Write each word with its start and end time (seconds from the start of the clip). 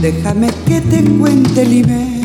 Déjame 0.00 0.50
que 0.66 0.80
te 0.80 1.02
cuente 1.18 1.64
limeño. 1.64 2.16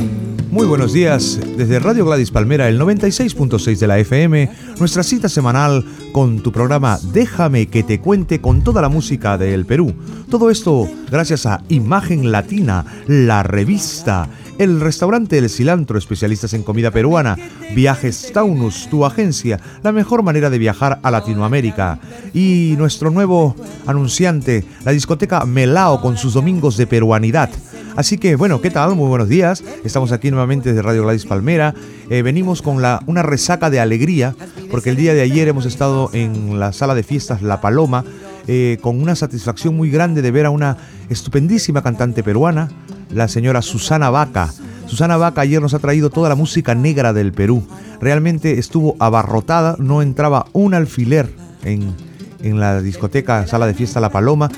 Muy 0.52 0.68
buenos 0.68 0.92
días, 0.92 1.40
desde 1.56 1.80
Radio 1.80 2.06
Gladys 2.06 2.30
Palmera, 2.30 2.68
el 2.68 2.78
96.6 2.78 3.78
de 3.78 3.88
la 3.88 4.00
FM, 4.00 4.52
nuestra 4.80 5.02
cita 5.02 5.30
semanal 5.30 5.86
con 6.12 6.42
tu 6.44 6.52
programa 6.52 7.00
Déjame 7.14 7.68
que 7.68 7.84
te 7.84 8.02
cuente 8.02 8.42
con 8.42 8.62
toda 8.62 8.82
la 8.82 8.90
música 8.90 9.38
del 9.38 9.66
Perú. 9.66 9.94
Todo 10.30 10.50
esto 10.50 10.90
gracias 11.10 11.46
a 11.46 11.64
Imagen 11.70 12.34
Latina, 12.34 12.86
la 13.08 13.44
revista, 13.44 14.28
el 14.62 14.80
restaurante 14.80 15.40
El 15.40 15.50
Cilantro, 15.50 15.98
especialistas 15.98 16.54
en 16.54 16.62
comida 16.62 16.92
peruana, 16.92 17.36
Viajes 17.74 18.32
Taunus, 18.32 18.88
tu 18.92 19.06
agencia, 19.06 19.60
la 19.82 19.92
mejor 19.92 20.22
manera 20.22 20.52
de 20.52 20.60
viajar 20.60 21.00
a 21.02 21.10
Latinoamérica, 21.10 21.98
y 22.32 22.76
nuestro 22.78 23.10
nuevo 23.10 23.56
anunciante, 23.88 24.64
la 24.86 24.92
discoteca 24.92 25.46
Melao 25.46 26.00
con 26.00 26.16
sus 26.16 26.36
domingos 26.36 26.78
de 26.78 26.86
peruanidad. 26.86 27.50
Así 27.96 28.20
que 28.20 28.36
bueno, 28.36 28.62
¿qué 28.62 28.70
tal? 28.70 28.96
Muy 28.96 29.08
buenos 29.08 29.30
días. 29.30 29.64
Estamos 29.84 30.12
aquí 30.12 30.30
nuevamente 30.30 30.70
desde 30.70 30.84
Radio 30.84 31.04
Gladys 31.04 31.26
Palmera. 31.26 31.74
Eh, 32.12 32.22
venimos 32.22 32.62
con 32.62 32.76
una 33.08 33.24
resaca 33.24 33.72
de 33.72 33.80
alegría 33.80 34.36
porque 34.70 34.92
el 34.92 34.96
día 34.96 35.16
de 35.16 35.22
ayer 35.22 35.48
hemos 35.48 35.66
estado 35.66 36.12
en 36.14 36.60
la 36.60 36.72
sala 36.72 36.94
de 36.94 37.02
fiestas 37.02 37.42
La 37.42 37.62
Paloma 37.62 38.06
eh, 38.48 38.78
con 38.82 39.02
una 39.02 39.16
satisfacción 39.16 39.76
muy 39.76 39.90
grande 39.90 40.22
de 40.22 40.32
ver 40.32 40.46
a 40.46 40.50
una 40.50 40.78
estupendísima 41.10 41.82
cantante 41.84 42.24
peruana, 42.24 42.70
la 43.14 43.28
señora 43.28 43.62
Susana 43.62 44.10
Vaca. 44.10 44.52
Susana 44.88 45.18
Vaca 45.18 45.42
ayer 45.42 45.62
nos 45.62 45.74
ha 45.74 45.80
traído 45.80 46.10
toda 46.10 46.30
la 46.30 46.36
música 46.36 46.76
negra 46.76 47.14
del 47.14 47.32
Perú. 47.32 47.64
Realmente 48.00 48.60
estuvo 48.60 48.96
abarrotada, 49.00 49.76
no 49.80 50.02
entraba 50.02 50.46
un 50.54 50.74
alfiler 50.74 51.34
en, 51.64 51.94
en 52.42 52.60
la 52.60 52.82
discoteca 52.82 53.48
Sala 53.48 53.68
de 53.68 53.74
Fiesta 53.74 54.00
La 54.00 54.10
Paloma 54.10 54.50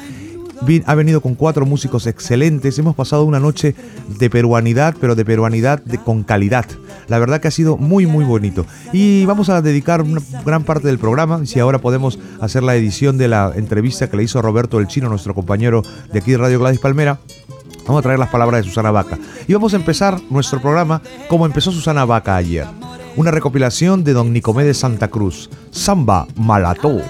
ha 0.85 0.95
venido 0.95 1.21
con 1.21 1.35
cuatro 1.35 1.65
músicos 1.65 2.07
excelentes. 2.07 2.79
Hemos 2.79 2.95
pasado 2.95 3.25
una 3.25 3.39
noche 3.39 3.75
de 4.19 4.29
peruanidad, 4.29 4.95
pero 4.99 5.15
de 5.15 5.25
peruanidad 5.25 5.83
de, 5.83 5.97
con 5.97 6.23
calidad. 6.23 6.65
La 7.07 7.19
verdad 7.19 7.41
que 7.41 7.49
ha 7.49 7.51
sido 7.51 7.77
muy, 7.77 8.05
muy 8.05 8.23
bonito. 8.23 8.65
Y 8.93 9.25
vamos 9.25 9.49
a 9.49 9.61
dedicar 9.61 10.01
una 10.01 10.21
gran 10.45 10.63
parte 10.63 10.87
del 10.87 10.99
programa, 10.99 11.45
si 11.45 11.59
ahora 11.59 11.79
podemos 11.79 12.17
hacer 12.39 12.63
la 12.63 12.75
edición 12.75 13.17
de 13.17 13.27
la 13.27 13.51
entrevista 13.55 14.09
que 14.09 14.17
le 14.17 14.23
hizo 14.23 14.41
Roberto 14.41 14.79
El 14.79 14.87
Chino, 14.87 15.09
nuestro 15.09 15.33
compañero 15.33 15.83
de 16.11 16.19
aquí 16.19 16.31
de 16.31 16.37
Radio 16.37 16.59
Gladys 16.59 16.79
Palmera. 16.79 17.19
Vamos 17.85 17.99
a 17.99 18.03
traer 18.03 18.19
las 18.19 18.29
palabras 18.29 18.63
de 18.63 18.69
Susana 18.69 18.91
Vaca. 18.91 19.17
Y 19.47 19.53
vamos 19.53 19.73
a 19.73 19.77
empezar 19.77 20.19
nuestro 20.29 20.61
programa 20.61 21.01
como 21.27 21.45
empezó 21.45 21.71
Susana 21.71 22.05
Vaca 22.05 22.35
ayer. 22.35 22.65
Una 23.15 23.31
recopilación 23.31 24.03
de 24.03 24.13
Don 24.13 24.33
Nicomé 24.33 24.63
de 24.63 24.73
Santa 24.73 25.09
Cruz. 25.09 25.49
Samba 25.71 26.27
Malató. 26.35 27.01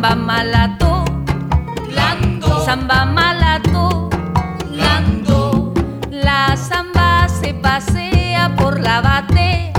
samba 0.00 0.16
malato, 0.16 1.04
blando, 1.86 2.64
samba 2.64 3.04
malato, 3.04 4.08
blando. 4.70 5.74
La 6.10 6.56
samba 6.56 7.28
se 7.28 7.52
pasea 7.52 8.56
por 8.56 8.80
la 8.80 9.02
bate, 9.02 9.70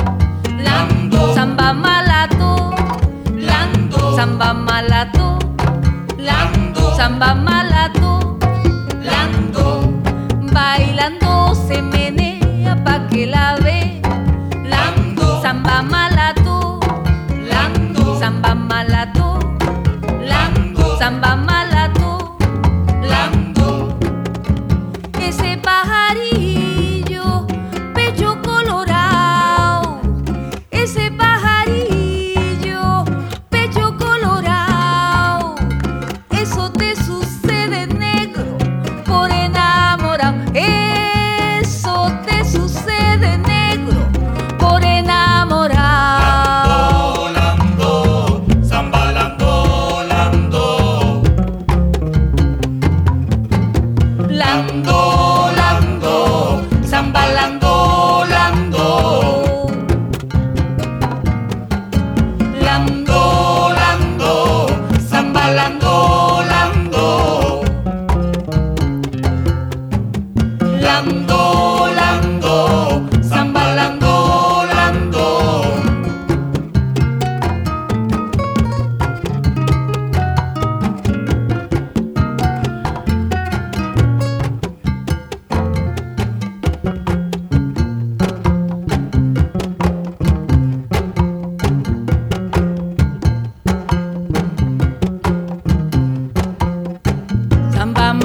blando, 0.57 1.33
samba 1.33 1.73
malato, 1.73 2.69
blando, 3.33 4.15
samba 4.15 4.53
malato, 4.53 5.39
blando, 6.15 6.95
samba 6.95 7.33
malato. 7.33 7.60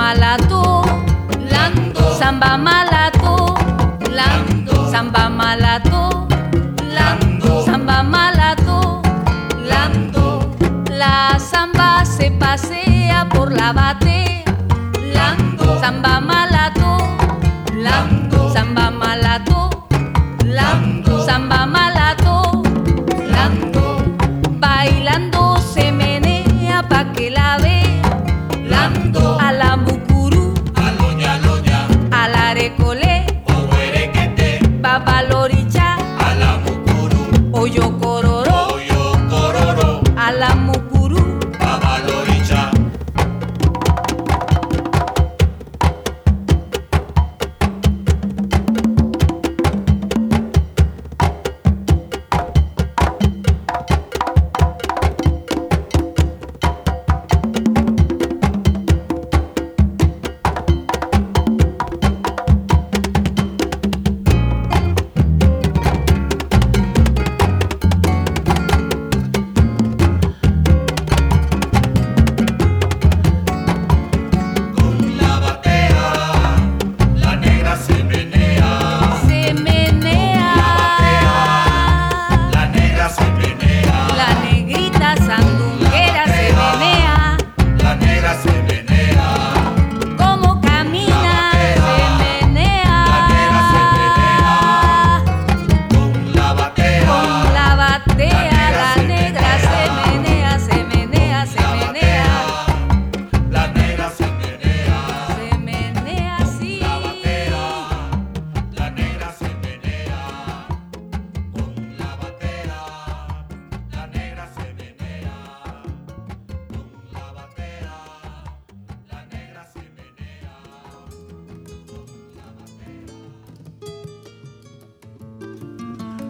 malato, 0.07 0.83
lando, 1.51 2.15
samba 2.17 2.57
malato, 2.57 3.57
lando, 4.19 4.89
samba 4.89 5.29
malato, 5.29 6.29
lando, 6.95 7.65
samba 7.65 8.05
malato, 8.05 9.03
lando. 9.69 10.55
La 10.91 11.41
samba 11.41 12.05
se 12.05 12.31
pasea 12.31 13.29
por 13.29 13.51
la 13.53 13.73
batea, 13.73 14.45
lando, 15.13 15.81
samba 15.81 16.16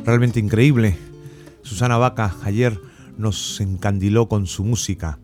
realmente 0.07 0.39
increíble. 0.39 0.97
Susana 1.63 1.99
Vaca 1.99 2.37
ayer 2.45 2.81
nos 3.19 3.61
encandiló 3.61 4.29
con 4.29 4.47
su 4.47 4.65
música. 4.65 5.19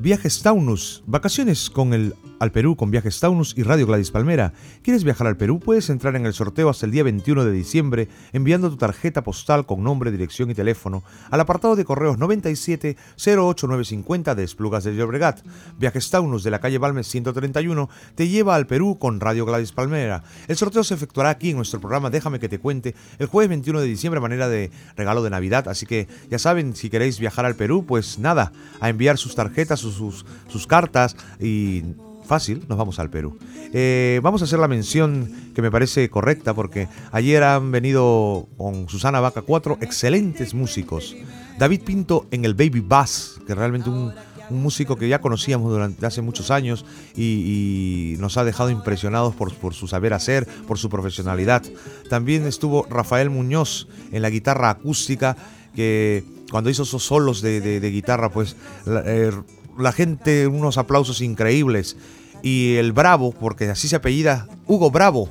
Viajes 0.00 0.42
Taunus, 0.42 1.04
vacaciones 1.06 1.70
con 1.70 1.94
el 1.94 2.14
al 2.42 2.50
Perú 2.50 2.74
con 2.74 2.90
Viajes 2.90 3.20
Taunus 3.20 3.54
y 3.56 3.62
Radio 3.62 3.86
Gladys 3.86 4.10
Palmera. 4.10 4.52
¿Quieres 4.82 5.04
viajar 5.04 5.28
al 5.28 5.36
Perú? 5.36 5.60
Puedes 5.60 5.88
entrar 5.90 6.16
en 6.16 6.26
el 6.26 6.32
sorteo 6.32 6.68
hasta 6.68 6.86
el 6.86 6.90
día 6.90 7.04
21 7.04 7.44
de 7.44 7.52
diciembre 7.52 8.08
enviando 8.32 8.68
tu 8.68 8.76
tarjeta 8.76 9.22
postal 9.22 9.64
con 9.64 9.84
nombre, 9.84 10.10
dirección 10.10 10.50
y 10.50 10.54
teléfono 10.54 11.04
al 11.30 11.38
apartado 11.38 11.76
de 11.76 11.84
correos 11.84 12.18
97 12.18 12.96
08950 13.16 14.34
de 14.34 14.42
Esplugas 14.42 14.82
de 14.82 14.96
Llobregat. 14.96 15.38
Viajes 15.78 16.10
Taunus 16.10 16.42
de 16.42 16.50
la 16.50 16.58
calle 16.58 16.78
Balmes 16.78 17.06
131 17.06 17.88
te 18.16 18.26
lleva 18.26 18.56
al 18.56 18.66
Perú 18.66 18.98
con 18.98 19.20
Radio 19.20 19.46
Gladys 19.46 19.70
Palmera. 19.70 20.24
El 20.48 20.56
sorteo 20.56 20.82
se 20.82 20.94
efectuará 20.94 21.30
aquí 21.30 21.50
en 21.50 21.56
nuestro 21.58 21.78
programa 21.78 22.10
Déjame 22.10 22.40
que 22.40 22.48
te 22.48 22.58
cuente 22.58 22.96
el 23.20 23.28
jueves 23.28 23.50
21 23.50 23.82
de 23.82 23.86
diciembre 23.86 24.18
a 24.18 24.20
manera 24.20 24.48
de 24.48 24.72
regalo 24.96 25.22
de 25.22 25.30
Navidad. 25.30 25.68
Así 25.68 25.86
que 25.86 26.08
ya 26.28 26.40
saben, 26.40 26.74
si 26.74 26.90
queréis 26.90 27.20
viajar 27.20 27.44
al 27.44 27.54
Perú, 27.54 27.84
pues 27.86 28.18
nada, 28.18 28.50
a 28.80 28.88
enviar 28.88 29.16
sus 29.16 29.36
tarjetas, 29.36 29.78
sus, 29.78 30.26
sus 30.48 30.66
cartas 30.66 31.14
y 31.38 31.84
fácil, 32.24 32.64
nos 32.68 32.78
vamos 32.78 32.98
al 32.98 33.10
Perú. 33.10 33.38
Eh, 33.72 34.20
vamos 34.22 34.40
a 34.42 34.44
hacer 34.44 34.58
la 34.58 34.68
mención 34.68 35.30
que 35.54 35.62
me 35.62 35.70
parece 35.70 36.08
correcta 36.08 36.54
porque 36.54 36.88
ayer 37.10 37.42
han 37.42 37.70
venido 37.70 38.48
con 38.56 38.88
Susana 38.88 39.20
Vaca 39.20 39.42
cuatro 39.42 39.78
excelentes 39.80 40.54
músicos. 40.54 41.16
David 41.58 41.82
Pinto 41.82 42.26
en 42.30 42.44
el 42.44 42.54
Baby 42.54 42.80
Bass, 42.80 43.40
que 43.46 43.54
realmente 43.54 43.90
un, 43.90 44.12
un 44.52 44.62
músico 44.62 44.96
que 44.96 45.08
ya 45.08 45.20
conocíamos 45.20 45.70
durante 45.70 46.04
hace 46.06 46.22
muchos 46.22 46.50
años 46.50 46.84
y, 47.16 48.16
nos 48.18 48.36
ha 48.36 48.44
dejado 48.44 48.70
impresionados 48.70 49.34
por, 49.34 49.74
su 49.74 49.88
saber 49.88 50.12
hacer, 50.12 50.46
por 50.68 50.78
su 50.78 50.88
profesionalidad. 50.88 51.62
También 52.08 52.46
estuvo 52.46 52.86
Rafael 52.88 53.30
Muñoz 53.30 53.88
en 54.12 54.22
la 54.22 54.30
guitarra 54.30 54.70
acústica, 54.70 55.36
que 55.74 56.24
cuando 56.50 56.70
hizo 56.70 56.82
esos 56.82 57.02
solos 57.02 57.40
de, 57.42 57.90
guitarra, 57.92 58.30
pues 58.30 58.56
eh, 58.86 59.32
la 59.78 59.92
gente, 59.92 60.46
unos 60.46 60.78
aplausos 60.78 61.20
increíbles 61.20 61.96
y 62.42 62.74
el 62.76 62.92
Bravo, 62.92 63.32
porque 63.32 63.68
así 63.68 63.88
se 63.88 63.96
apellida 63.96 64.48
Hugo 64.66 64.90
Bravo, 64.90 65.28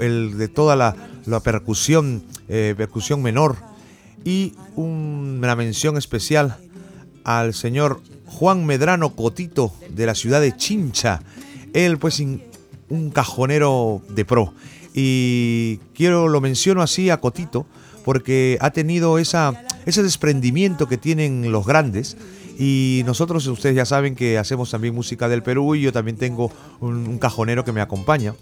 el 0.00 0.38
de 0.38 0.48
toda 0.48 0.76
la, 0.76 1.40
percusión, 1.40 2.22
eh, 2.48 2.74
percusión 2.76 3.22
menor. 3.22 3.56
Y 4.24 4.54
una 4.74 5.54
mención 5.54 5.96
especial 5.96 6.56
al 7.22 7.54
señor 7.54 8.00
Juan 8.26 8.66
Medrano 8.66 9.14
Cotito 9.14 9.72
de 9.90 10.06
la 10.06 10.14
ciudad 10.14 10.40
de 10.40 10.56
Chincha. 10.56 11.20
Él 11.72 11.98
pues 11.98 12.20
un 12.20 13.10
cajonero 13.10 14.02
de 14.08 14.24
pro. 14.24 14.52
Y 14.94 15.76
quiero, 15.94 16.28
lo 16.28 16.40
menciono 16.40 16.82
así 16.82 17.10
a 17.10 17.18
Cotito, 17.18 17.66
porque 18.04 18.56
ha 18.60 18.70
tenido 18.70 19.18
esa, 19.18 19.52
ese 19.84 20.02
desprendimiento 20.02 20.88
que 20.88 20.96
tienen 20.96 21.52
los 21.52 21.66
grandes 21.66 22.16
y 22.58 23.02
nosotros, 23.04 23.46
ustedes 23.46 23.76
ya 23.76 23.84
saben 23.84 24.14
que 24.14 24.38
hacemos 24.38 24.70
también 24.70 24.94
música 24.94 25.28
del 25.28 25.42
Perú 25.42 25.74
y 25.74 25.82
yo 25.82 25.92
también 25.92 26.16
tengo 26.16 26.50
un, 26.80 27.18
cajonero 27.18 27.64
que 27.64 27.72
me 27.72 27.80
acompaña. 27.80 28.34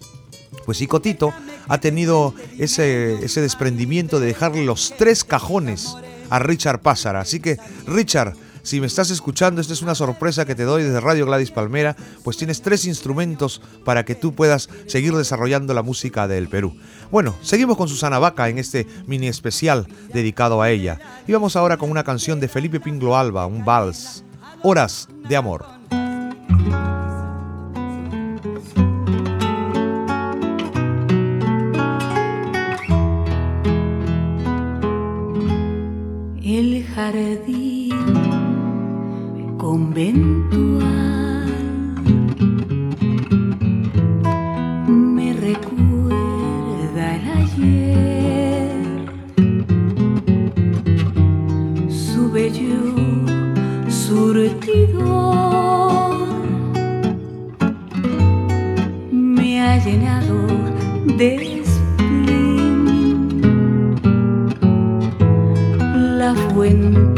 Pues 0.64 0.78
sí, 0.78 0.86
Cotito 0.86 1.32
ha 1.68 1.78
tenido 1.78 2.34
ese, 2.58 3.24
ese 3.24 3.40
desprendimiento 3.40 4.20
de 4.20 4.28
dejarle 4.28 4.64
los 4.64 4.94
tres 4.96 5.24
cajones 5.24 5.96
a 6.30 6.38
Richard 6.38 6.80
Pázara. 6.80 7.20
Así 7.20 7.40
que, 7.40 7.58
Richard, 7.86 8.34
si 8.64 8.80
me 8.80 8.86
estás 8.86 9.10
escuchando, 9.10 9.60
esta 9.60 9.74
es 9.74 9.82
una 9.82 9.94
sorpresa 9.94 10.46
que 10.46 10.54
te 10.54 10.64
doy 10.64 10.82
desde 10.82 10.98
Radio 10.98 11.26
Gladys 11.26 11.50
Palmera, 11.50 11.94
pues 12.22 12.38
tienes 12.38 12.62
tres 12.62 12.86
instrumentos 12.86 13.60
para 13.84 14.06
que 14.06 14.14
tú 14.14 14.34
puedas 14.34 14.70
seguir 14.86 15.12
desarrollando 15.14 15.74
la 15.74 15.82
música 15.82 16.26
del 16.26 16.48
Perú. 16.48 16.74
Bueno, 17.10 17.36
seguimos 17.42 17.76
con 17.76 17.88
Susana 17.88 18.18
Vaca 18.18 18.48
en 18.48 18.58
este 18.58 18.86
mini 19.06 19.28
especial 19.28 19.86
dedicado 20.14 20.62
a 20.62 20.70
ella. 20.70 20.98
Y 21.28 21.32
vamos 21.32 21.56
ahora 21.56 21.76
con 21.76 21.90
una 21.90 22.04
canción 22.04 22.40
de 22.40 22.48
Felipe 22.48 22.80
Pinglo 22.80 23.16
Alba, 23.18 23.46
un 23.46 23.66
vals, 23.66 24.24
Horas 24.62 25.08
de 25.28 25.36
Amor. 25.36 25.66
El 36.42 36.86
jardín 36.94 37.63
conventual. 39.74 40.84
Me 45.16 45.32
recuerda 45.32 47.04
el 47.16 47.24
ayer, 47.42 48.70
su 51.88 52.30
bello 52.30 52.84
surtidor 53.88 54.94
me 59.10 59.60
ha 59.60 59.84
llenado 59.84 60.38
de 61.18 61.54
la 66.20 66.32
fuente 66.34 67.13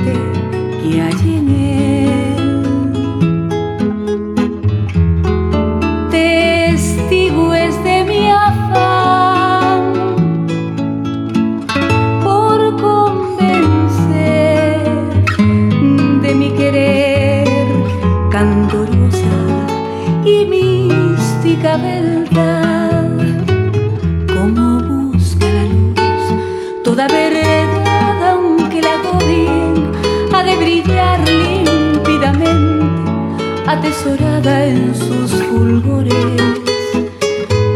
en 34.45 34.95
sus 34.95 35.43
fulgores 35.45 36.15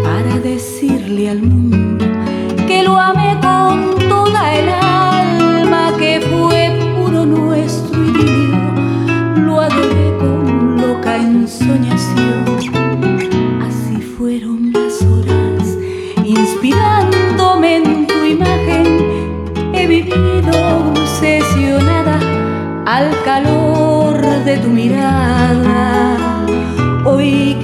para 0.04 0.38
decirle 0.38 1.30
al 1.30 1.42
mundo 1.42 2.04
que 2.66 2.82
lo 2.82 2.98
amé 2.98 3.38
con 3.40 4.08
toda 4.08 4.54
el 4.54 4.68
alma, 4.68 5.92
que 5.98 6.20
fue 6.20 6.78
puro 6.96 7.26
nuestro 7.26 8.04
idilio, 8.04 8.72
lo 9.36 9.60
adoré 9.60 10.16
con 10.18 10.76
loca 10.80 11.16
ensoñación. 11.16 11.89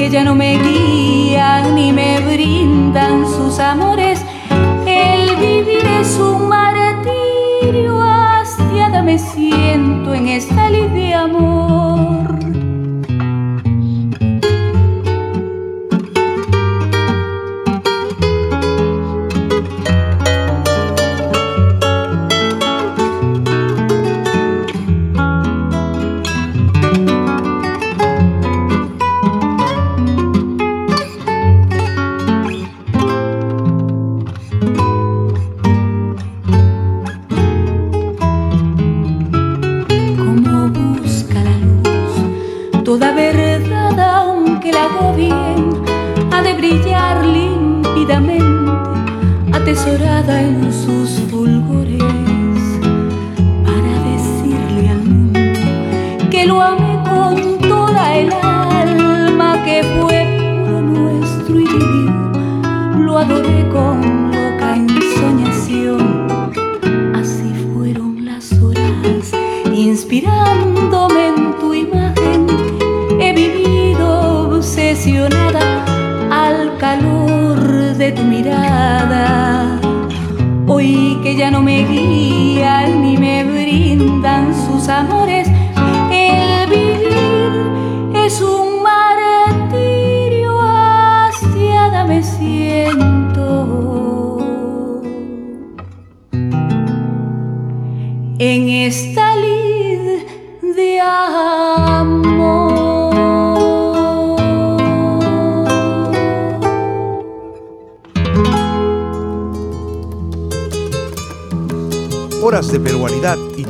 Que 0.06 0.12
ya 0.12 0.22
no 0.22 0.36
me 0.36 0.56
guían 0.58 1.74
ni 1.74 1.92
me 1.92 2.20
brindan 2.20 3.26
sus 3.26 3.58
amores, 3.58 4.24
el 4.86 5.34
vivir 5.36 5.84
es 6.00 6.16
un 6.18 6.48
martirio, 6.48 8.00
hastiada 8.00 9.02
me 9.02 9.18
siento 9.18 10.14
en 10.14 10.28
esta 10.28 10.70
lid 10.70 10.86
de 10.90 11.12
amor. 11.12 11.55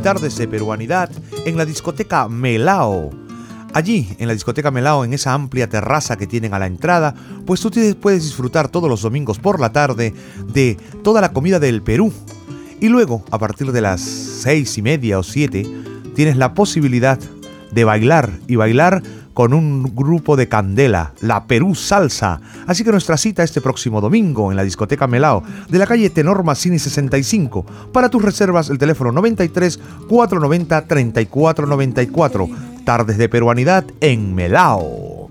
Tardes 0.06 0.38
de 0.38 0.46
peruanidad 0.46 1.10
en 1.46 1.56
la 1.56 1.64
discoteca 1.64 2.28
Melao. 2.28 3.10
Allí, 3.74 4.08
en 4.20 4.28
la 4.28 4.34
discoteca 4.34 4.70
Melao, 4.70 5.04
en 5.04 5.12
esa 5.12 5.32
amplia 5.32 5.68
terraza 5.68 6.16
que 6.16 6.28
tienen 6.28 6.54
a 6.54 6.60
la 6.60 6.68
entrada, 6.68 7.12
pues 7.44 7.60
tú 7.60 7.72
puedes 8.00 8.22
disfrutar 8.22 8.68
todos 8.68 8.88
los 8.88 9.02
domingos 9.02 9.40
por 9.40 9.58
la 9.58 9.72
tarde 9.72 10.14
de 10.46 10.76
toda 11.02 11.20
la 11.20 11.32
comida 11.32 11.58
del 11.58 11.82
Perú. 11.82 12.12
Y 12.80 12.88
luego, 12.88 13.24
a 13.32 13.38
partir 13.40 13.72
de 13.72 13.80
las 13.80 14.00
seis 14.00 14.78
y 14.78 14.82
media 14.82 15.18
o 15.18 15.24
siete, 15.24 15.66
tienes 16.14 16.36
la 16.36 16.54
posibilidad 16.54 17.18
de 17.72 17.82
bailar 17.82 18.30
y 18.46 18.54
bailar 18.54 19.02
con 19.36 19.52
un 19.52 19.82
grupo 19.94 20.34
de 20.34 20.48
candela, 20.48 21.12
la 21.20 21.44
Perú 21.44 21.74
Salsa. 21.74 22.40
Así 22.66 22.84
que 22.84 22.90
nuestra 22.90 23.18
cita 23.18 23.42
este 23.42 23.60
próximo 23.60 24.00
domingo 24.00 24.50
en 24.50 24.56
la 24.56 24.64
discoteca 24.64 25.06
Melao 25.06 25.42
de 25.68 25.78
la 25.78 25.86
calle 25.86 26.08
Tenor 26.08 26.42
Massini 26.42 26.78
65. 26.78 27.66
Para 27.92 28.08
tus 28.08 28.22
reservas 28.22 28.70
el 28.70 28.78
teléfono 28.78 29.12
93 29.12 29.78
490 30.08 30.86
3494. 30.86 32.48
Tardes 32.86 33.18
de 33.18 33.28
peruanidad 33.28 33.84
en 34.00 34.34
Melao. 34.34 35.28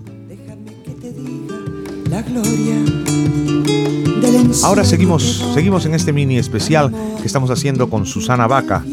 Ahora 4.62 4.84
seguimos, 4.84 5.50
seguimos 5.52 5.84
en 5.84 5.94
este 5.94 6.12
mini 6.12 6.38
especial 6.38 6.94
que 7.20 7.26
estamos 7.26 7.50
haciendo 7.50 7.90
con 7.90 8.06
Susana 8.06 8.46
Vaca. 8.46 8.84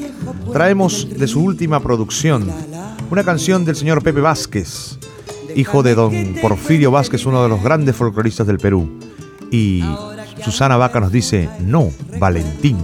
Traemos 0.51 1.07
de 1.07 1.27
su 1.27 1.43
última 1.43 1.79
producción 1.81 2.47
una 3.09 3.23
canción 3.23 3.65
del 3.65 3.75
señor 3.75 4.03
Pepe 4.03 4.21
Vázquez, 4.21 4.97
hijo 5.55 5.83
de 5.83 5.95
don 5.95 6.35
Porfirio 6.41 6.91
Vázquez, 6.91 7.25
uno 7.25 7.43
de 7.43 7.49
los 7.49 7.63
grandes 7.63 7.95
folcloristas 7.95 8.47
del 8.47 8.57
Perú. 8.57 8.99
Y 9.51 9.83
Susana 10.43 10.77
Vaca 10.77 10.99
nos 10.99 11.11
dice, 11.11 11.49
no, 11.59 11.91
Valentín. 12.19 12.77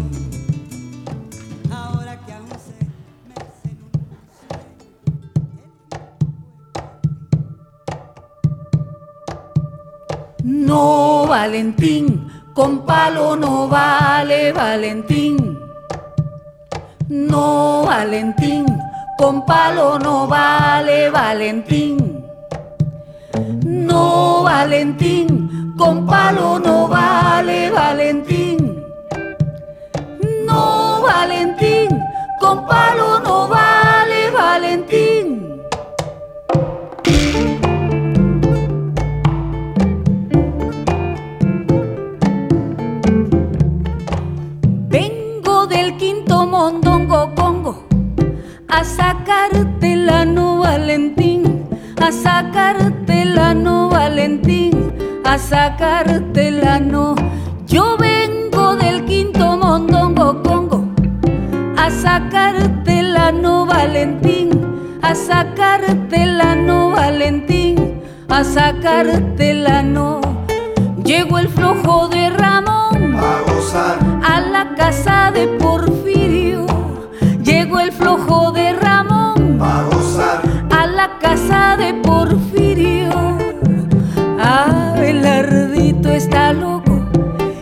No, 10.43 11.25
Valentín, 11.27 12.27
con 12.53 12.85
palo 12.85 13.35
no 13.35 13.67
vale, 13.67 14.51
Valentín. 14.51 15.57
No, 17.07 17.83
Valentín 17.85 18.65
con 19.19 19.45
palo 19.45 19.99
no 19.99 20.27
vale 20.27 21.09
Valentín. 21.09 22.25
No, 23.65 24.43
Valentín, 24.43 25.75
con 25.77 26.05
palo 26.05 26.57
no 26.57 26.88
vale 26.88 27.69
Valentín. 27.69 28.81
No, 30.45 31.01
Valentín, 31.01 31.89
con 32.39 32.65
palo 32.65 33.19
no 33.19 33.49
vale 33.49 34.31
Valentín. 34.31 34.98
A 48.69 48.83
sacarte 48.83 49.95
la 49.95 50.25
no 50.25 50.59
Valentín, 50.59 51.67
a 51.99 52.11
sacarte 52.11 53.25
la 53.25 53.53
no 53.53 53.89
Valentín, 53.89 54.93
a 55.25 55.38
sacarte 55.38 56.51
la 56.51 56.79
no. 56.79 57.15
Yo 57.65 57.97
vengo 57.97 58.75
del 58.75 59.05
quinto 59.05 59.57
mondongo 59.57 60.41
congo, 60.43 60.85
a 61.77 61.89
sacarte 61.89 63.01
la 63.01 63.31
no 63.31 63.65
Valentín, 63.65 64.99
a 65.01 65.15
sacarte 65.15 66.25
la 66.27 66.55
no 66.55 66.91
Valentín, 66.91 68.01
a 68.29 68.43
sacarte 68.43 69.53
la 69.55 69.81
no. 69.81 70.21
Llegó 71.03 71.39
el 71.39 71.49
flojo 71.49 72.07
de 72.09 72.29
Ramón 72.29 73.15
a 73.15 73.41
gozar 73.51 73.97
a 74.23 74.39
la 74.41 74.75
casa 74.75 75.31
de 75.33 75.47
Porfirio 75.47 76.48
Llegó 77.69 77.81
el 77.81 77.91
flojo 77.91 78.51
de 78.51 78.73
Ramón 78.73 79.59
a 79.61 79.83
gozar 79.83 80.41
a 80.71 80.88
la 80.88 81.19
casa 81.19 81.77
de 81.77 81.93
Porfirio. 81.93 83.11
Abelardito 84.39 86.09
está 86.09 86.51
loco 86.51 86.99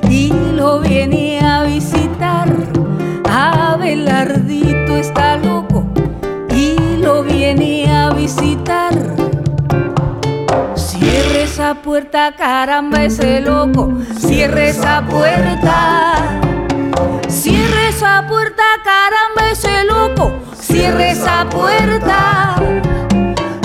y 0.10 0.32
lo 0.56 0.80
viene 0.80 1.42
a 1.42 1.64
visitar. 1.64 2.48
Abelardito 3.30 4.96
está 4.96 5.36
loco 5.36 5.84
y 6.56 6.78
lo 7.02 7.24
viene 7.24 7.94
a 7.94 8.10
visitar. 8.12 8.94
Cierre 10.76 11.44
esa 11.44 11.82
puerta, 11.82 12.34
caramba, 12.38 13.04
ese 13.04 13.42
loco. 13.42 13.92
Cierre 14.18 14.70
esa 14.70 15.06
puerta. 15.06 16.40
Cierre 17.28 17.90
esa 17.90 18.26
puerta, 18.28 18.64
caramba, 18.84 19.52
ese 19.52 19.84
loco. 19.86 20.34
Cierre 20.60 21.12
esa 21.12 21.48
puerta. 21.50 22.56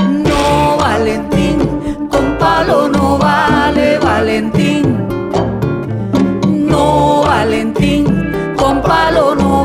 No, 0.08 0.76
Valentín, 0.78 2.08
con 2.08 2.38
palo 2.38 2.88
no 2.88 3.18
vale, 3.18 3.98
Valentín. 3.98 5.06
No, 6.46 7.22
Valentín, 7.24 8.54
con 8.56 8.82
palo 8.82 9.34
no 9.34 9.61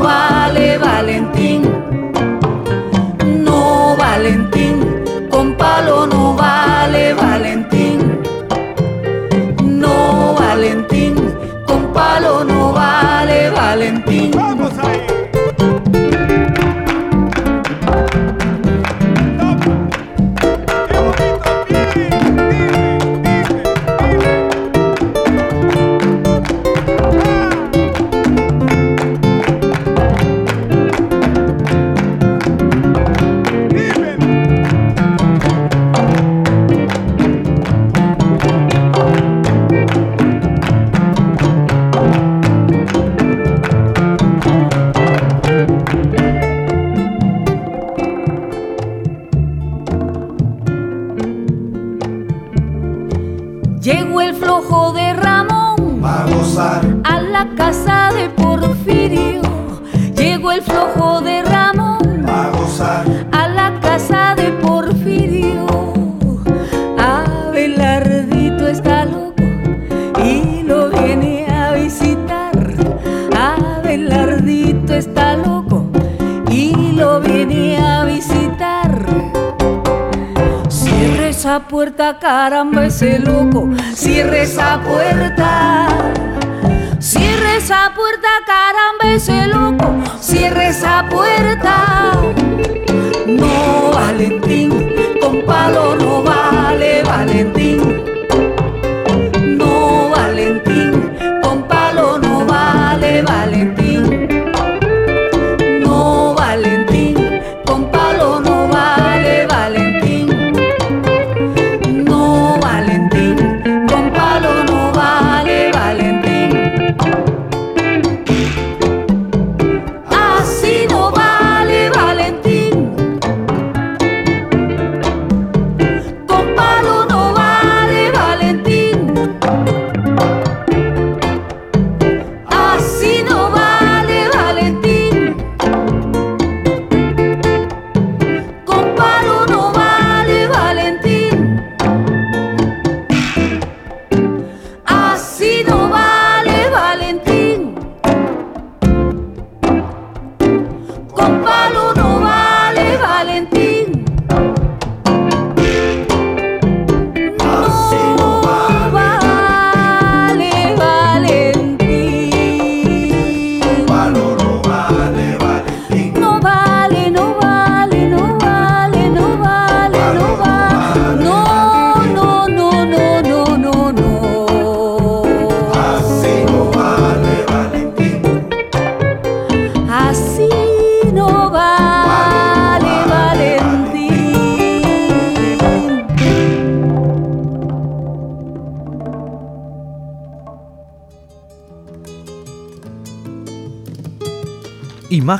ese 83.00 83.20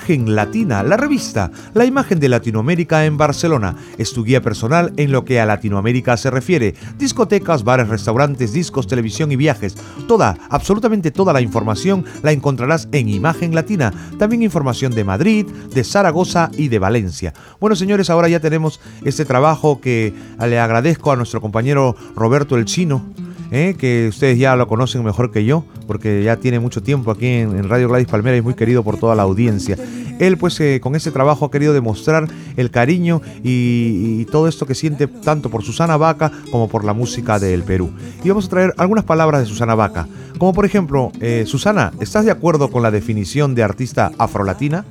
Imagen 0.09 0.35
Latina, 0.35 0.83
la 0.83 0.97
revista, 0.97 1.51
la 1.75 1.85
imagen 1.85 2.18
de 2.18 2.31
Latinoamérica 2.31 3.05
en 3.05 3.18
Barcelona. 3.18 3.77
Es 3.99 4.14
tu 4.14 4.25
guía 4.25 4.40
personal 4.40 4.90
en 4.97 5.12
lo 5.12 5.27
que 5.27 5.38
a 5.38 5.44
Latinoamérica 5.44 6.16
se 6.16 6.31
refiere. 6.31 6.75
Discotecas, 6.97 7.62
bares, 7.62 7.88
restaurantes, 7.88 8.55
discos, 8.55 8.87
televisión 8.87 9.31
y 9.33 9.37
viajes. 9.37 9.77
Toda, 10.07 10.38
absolutamente 10.49 11.11
toda 11.11 11.35
la 11.35 11.42
información 11.42 12.07
la 12.23 12.33
encontrarás 12.33 12.88
en 12.92 13.11
Imagen 13.11 13.55
Latina. 13.55 13.92
También 14.18 14.42
información 14.42 14.94
de 14.94 15.05
Madrid, 15.05 15.47
de 15.75 15.85
Zaragoza 15.85 16.51
y 16.57 16.68
de 16.68 16.79
Valencia. 16.79 17.35
Bueno, 17.61 17.77
señores, 17.77 18.09
ahora 18.09 18.31
ya 18.31 18.40
tenemos 18.40 18.81
este 19.05 19.27
trabajo 19.27 19.79
que 19.79 20.14
le 20.40 20.59
agradezco 20.59 21.12
a 21.12 21.16
nuestro 21.16 21.42
compañero 21.42 21.94
Roberto 22.16 22.57
el 22.57 22.64
Chino. 22.64 23.05
¿eh? 23.51 23.75
que 23.79 24.09
ustedes 24.09 24.38
ya 24.38 24.57
lo 24.57 24.66
conocen 24.66 25.05
mejor 25.05 25.31
que 25.31 25.44
yo, 25.44 25.64
porque 25.87 26.23
ya 26.23 26.37
tiene 26.37 26.61
mucho 26.61 26.83
tiempo 26.83 27.11
aquí 27.11 27.27
en, 27.27 27.68
Radio 27.68 27.88
Gladys 27.88 28.09
Palmera 28.09 28.37
y 28.37 28.42
muy 28.42 28.55
querido 28.55 28.83
por 28.83 28.99
toda 28.99 29.14
la 29.14 29.23
audiencia. 29.23 29.77
Él 30.18 30.37
pues 30.37 30.59
eh, 30.61 30.81
con 30.81 30.94
ese 30.94 31.11
trabajo 31.11 31.44
ha 31.44 31.50
querido 31.50 31.72
demostrar 31.72 32.28
el 32.57 32.70
cariño 32.70 33.20
y, 33.42 34.24
todo 34.26 34.48
esto 34.48 34.66
que 34.66 34.74
siente 34.74 35.07
tanto 35.07 35.48
por 35.48 35.62
Susana 35.62 35.96
Vaca 35.96 36.31
como 36.50 36.68
por 36.68 36.85
la 36.85 36.92
música 36.92 37.38
del 37.38 37.62
Perú. 37.62 37.90
Y 38.22 38.28
vamos 38.28 38.46
a 38.46 38.50
traer 38.50 38.74
algunas 38.76 39.04
palabras 39.04 39.40
de 39.40 39.46
Susana 39.46 39.74
Vaca, 39.74 40.07
como 40.38 40.52
por 40.52 40.66
ejemplo, 40.66 41.12
eh, 41.20 41.44
Susana, 41.46 41.92
¿estás 42.00 42.24
de 42.24 42.31
acuerdo 42.31 42.70
con 42.70 42.83
la 42.83 42.90
definición 42.90 43.54
de 43.54 43.62
artista 43.62 44.12
afrolatina? 44.18 44.85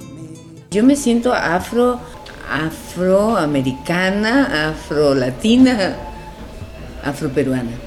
Yo 0.72 0.84
me 0.84 0.96
siento 0.96 1.34
afro, 1.34 2.00
afroamericana, 2.52 4.70
afrolatina, 4.70 5.96
afroperuana. 7.04 7.87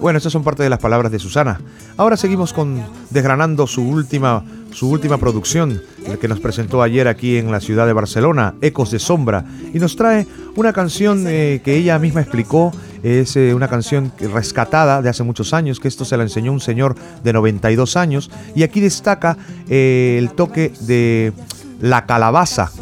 Bueno, 0.00 0.16
estas 0.16 0.32
son 0.32 0.42
parte 0.42 0.62
de 0.62 0.70
las 0.70 0.78
palabras 0.78 1.12
de 1.12 1.18
Susana. 1.18 1.60
Ahora 1.98 2.16
seguimos 2.16 2.54
con 2.54 2.82
desgranando 3.10 3.66
su 3.66 3.82
última, 3.82 4.42
su 4.70 4.88
última 4.88 5.18
producción, 5.18 5.82
la 6.08 6.16
que 6.16 6.26
nos 6.26 6.40
presentó 6.40 6.82
ayer 6.82 7.06
aquí 7.06 7.36
en 7.36 7.52
la 7.52 7.60
ciudad 7.60 7.86
de 7.86 7.92
Barcelona, 7.92 8.54
Ecos 8.62 8.90
de 8.90 8.98
Sombra, 8.98 9.44
y 9.74 9.78
nos 9.78 9.96
trae 9.96 10.26
una 10.56 10.72
canción 10.72 11.26
eh, 11.28 11.60
que 11.62 11.76
ella 11.76 11.98
misma 11.98 12.22
explicó, 12.22 12.72
es 13.02 13.36
eh, 13.36 13.52
una 13.52 13.68
canción 13.68 14.10
rescatada 14.32 15.02
de 15.02 15.10
hace 15.10 15.22
muchos 15.22 15.52
años, 15.52 15.78
que 15.78 15.88
esto 15.88 16.06
se 16.06 16.16
la 16.16 16.22
enseñó 16.22 16.50
un 16.50 16.60
señor 16.60 16.94
de 17.22 17.34
92 17.34 17.96
años, 17.98 18.30
y 18.54 18.62
aquí 18.62 18.80
destaca 18.80 19.36
eh, 19.68 20.16
el 20.18 20.30
toque 20.30 20.72
de 20.80 21.34
la 21.78 22.06
calabaza. 22.06 22.72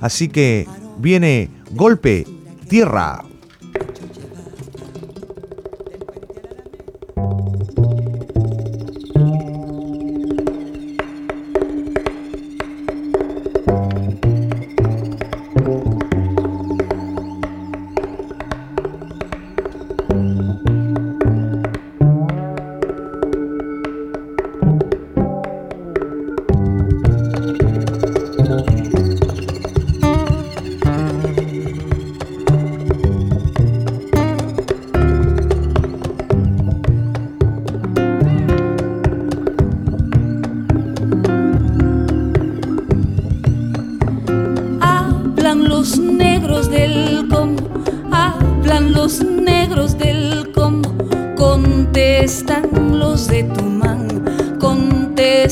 Así 0.00 0.26
que 0.26 0.66
viene 0.98 1.50
golpe, 1.70 2.26
tierra. 2.68 3.27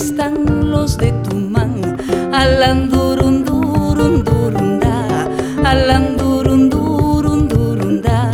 Contestan 0.07 0.71
los 0.71 0.97
de 0.99 1.11
Tumán, 1.25 1.97
alandurundurundurunda, 2.33 5.29
alandurundurundurunda. 5.65 8.31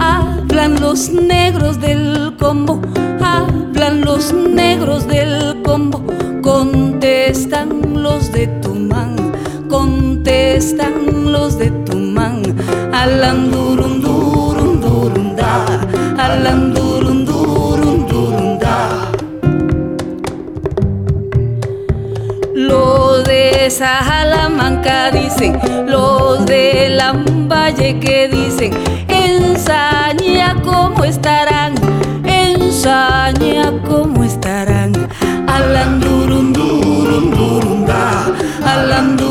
Hablan 0.00 0.80
los 0.80 1.10
negros 1.10 1.80
del 1.80 2.34
combo, 2.40 2.80
hablan 3.22 4.00
los 4.00 4.32
negros 4.32 5.06
del 5.06 5.62
combo, 5.62 6.02
contestan 6.42 8.02
los 8.02 8.32
de 8.32 8.48
Tumán, 8.62 9.14
contestan 9.68 11.30
los 11.30 11.56
de 11.56 11.70
Tumán, 11.70 12.42
alandurundurundurunda, 12.92 15.66
alandurundurundurunda. 16.18 16.85
Salamanca 23.76 25.10
dicen, 25.10 25.60
los 25.86 26.46
de 26.46 26.88
Lambaye 26.88 28.00
que 28.00 28.26
dicen, 28.26 28.72
en 29.06 29.58
Saña 29.58 30.56
cómo 30.64 31.04
estarán, 31.04 31.74
en 32.24 32.72
Saña 32.72 33.70
cómo 33.86 34.24
estarán, 34.24 34.94
alandurundurundurunda, 35.46 38.32
alandurundurundurunda. 38.64 39.25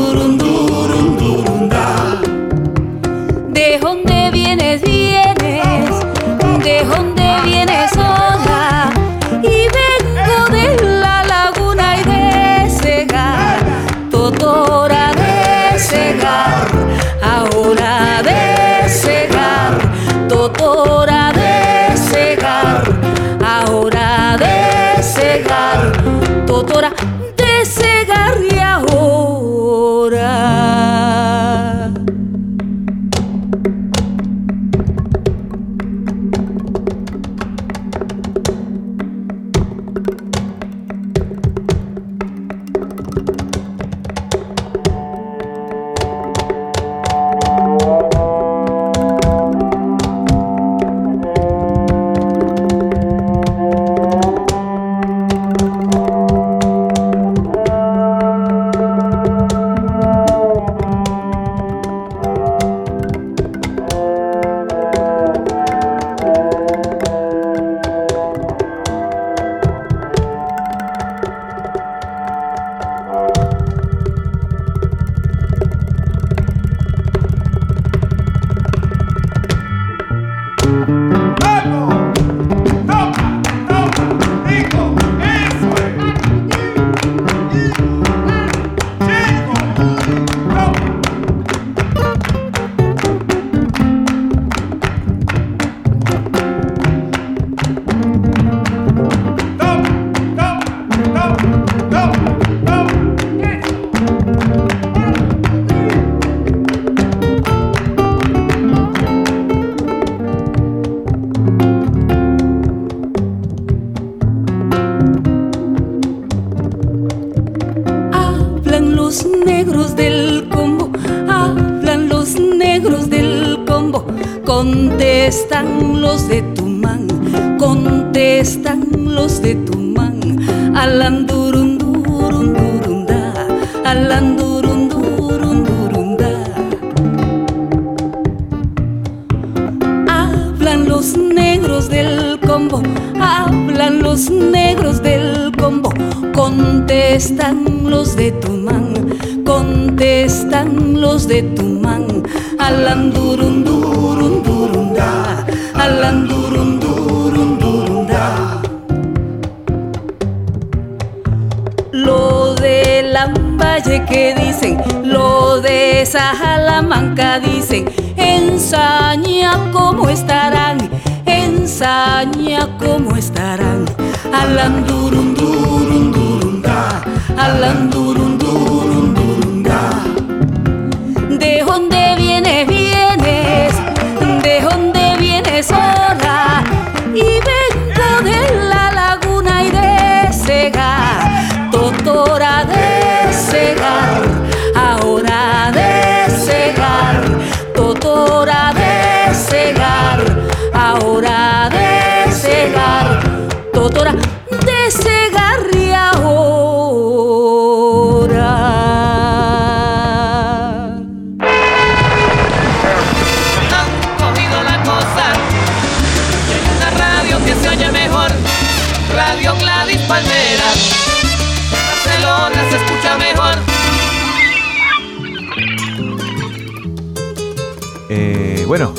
Lo 165.56 165.62
de 165.62 166.04
Salamanca 166.04 167.40
dicen, 167.40 167.88
ensaña 168.16 169.70
cómo 169.72 170.10
estarán, 170.10 170.76
ensaña 171.24 172.68
cómo 172.78 173.16
estarán, 173.16 173.86
alandurundurundurunda, 174.32 177.02
alandurundurundurunda. 177.38 178.15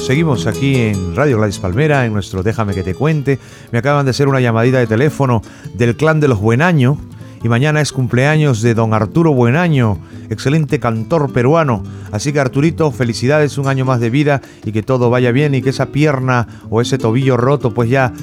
Seguimos 0.08 0.48
aquí 0.48 0.78
en 0.78 1.18
Radio 1.18 1.36
Gladys 1.36 1.60
Palmera, 1.60 2.06
en 2.06 2.14
nuestro 2.14 2.42
Déjame 2.42 2.74
que 2.74 2.82
te 2.82 2.96
cuente. 2.96 3.40
Me 3.74 3.80
acaban 3.80 4.06
de 4.06 4.12
hacer 4.12 4.30
una 4.30 4.40
llamadita 4.40 4.80
de 4.80 4.88
teléfono 4.88 5.42
del 5.74 5.98
clan 5.98 6.22
de 6.22 6.30
los 6.30 6.40
Buenaño. 6.40 6.98
Y 7.44 7.50
mañana 7.50 7.82
es 7.82 7.92
cumpleaños 7.92 8.62
de 8.62 8.74
don 8.74 8.94
Arturo 8.94 9.34
Buenaño, 9.34 9.98
excelente 10.30 10.80
cantor 10.80 11.34
peruano. 11.34 11.84
Así 12.14 12.32
que 12.32 12.40
Arturito, 12.40 12.90
felicidades, 12.92 13.58
un 13.58 13.68
año 13.68 13.84
más 13.84 14.00
de 14.00 14.10
vida 14.10 14.40
y 14.64 14.72
que 14.72 14.82
todo 14.82 15.10
vaya 15.10 15.34
bien 15.34 15.54
y 15.56 15.62
que 15.62 15.72
esa 15.72 15.88
pierna 15.88 16.48
o 16.70 16.80
ese 16.80 16.98
tobillo 16.98 17.36
roto 17.36 17.74
pues 17.74 17.90
ya 17.90 18.14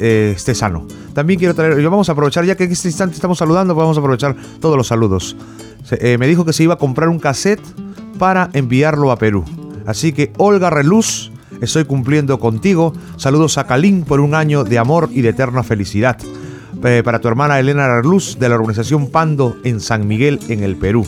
eh, 0.00 0.32
esté 0.34 0.56
sano. 0.56 0.88
También 1.14 1.38
quiero 1.38 1.54
traer, 1.54 1.78
y 1.78 1.84
vamos 1.84 2.08
a 2.08 2.12
aprovechar, 2.12 2.46
ya 2.46 2.56
que 2.56 2.64
en 2.64 2.72
este 2.72 2.88
instante 2.88 3.14
estamos 3.14 3.38
saludando, 3.38 3.74
pues 3.74 3.84
vamos 3.84 3.96
a 3.96 4.00
aprovechar 4.00 4.34
todos 4.60 4.76
los 4.76 4.88
saludos. 4.88 5.36
Eh, 5.92 6.18
me 6.18 6.26
dijo 6.26 6.44
que 6.44 6.52
se 6.52 6.64
iba 6.64 6.74
a 6.74 6.78
comprar 6.78 7.08
un 7.08 7.20
cassette 7.20 7.62
para 8.18 8.50
enviarlo 8.54 9.12
a 9.12 9.16
Perú. 9.16 9.44
Así 9.88 10.12
que 10.12 10.34
Olga 10.36 10.68
Reluz, 10.68 11.32
estoy 11.62 11.86
cumpliendo 11.86 12.38
contigo. 12.38 12.92
Saludos 13.16 13.56
a 13.56 13.66
Calín 13.66 14.04
por 14.04 14.20
un 14.20 14.34
año 14.34 14.62
de 14.62 14.78
amor 14.78 15.08
y 15.10 15.22
de 15.22 15.30
eterna 15.30 15.62
felicidad. 15.62 16.18
Eh, 16.84 17.00
para 17.02 17.20
tu 17.20 17.28
hermana 17.28 17.58
Elena 17.58 17.88
Reluz 17.88 18.38
de 18.38 18.50
la 18.50 18.56
organización 18.56 19.10
Pando 19.10 19.56
en 19.64 19.80
San 19.80 20.06
Miguel, 20.06 20.40
en 20.50 20.62
el 20.62 20.76
Perú. 20.76 21.06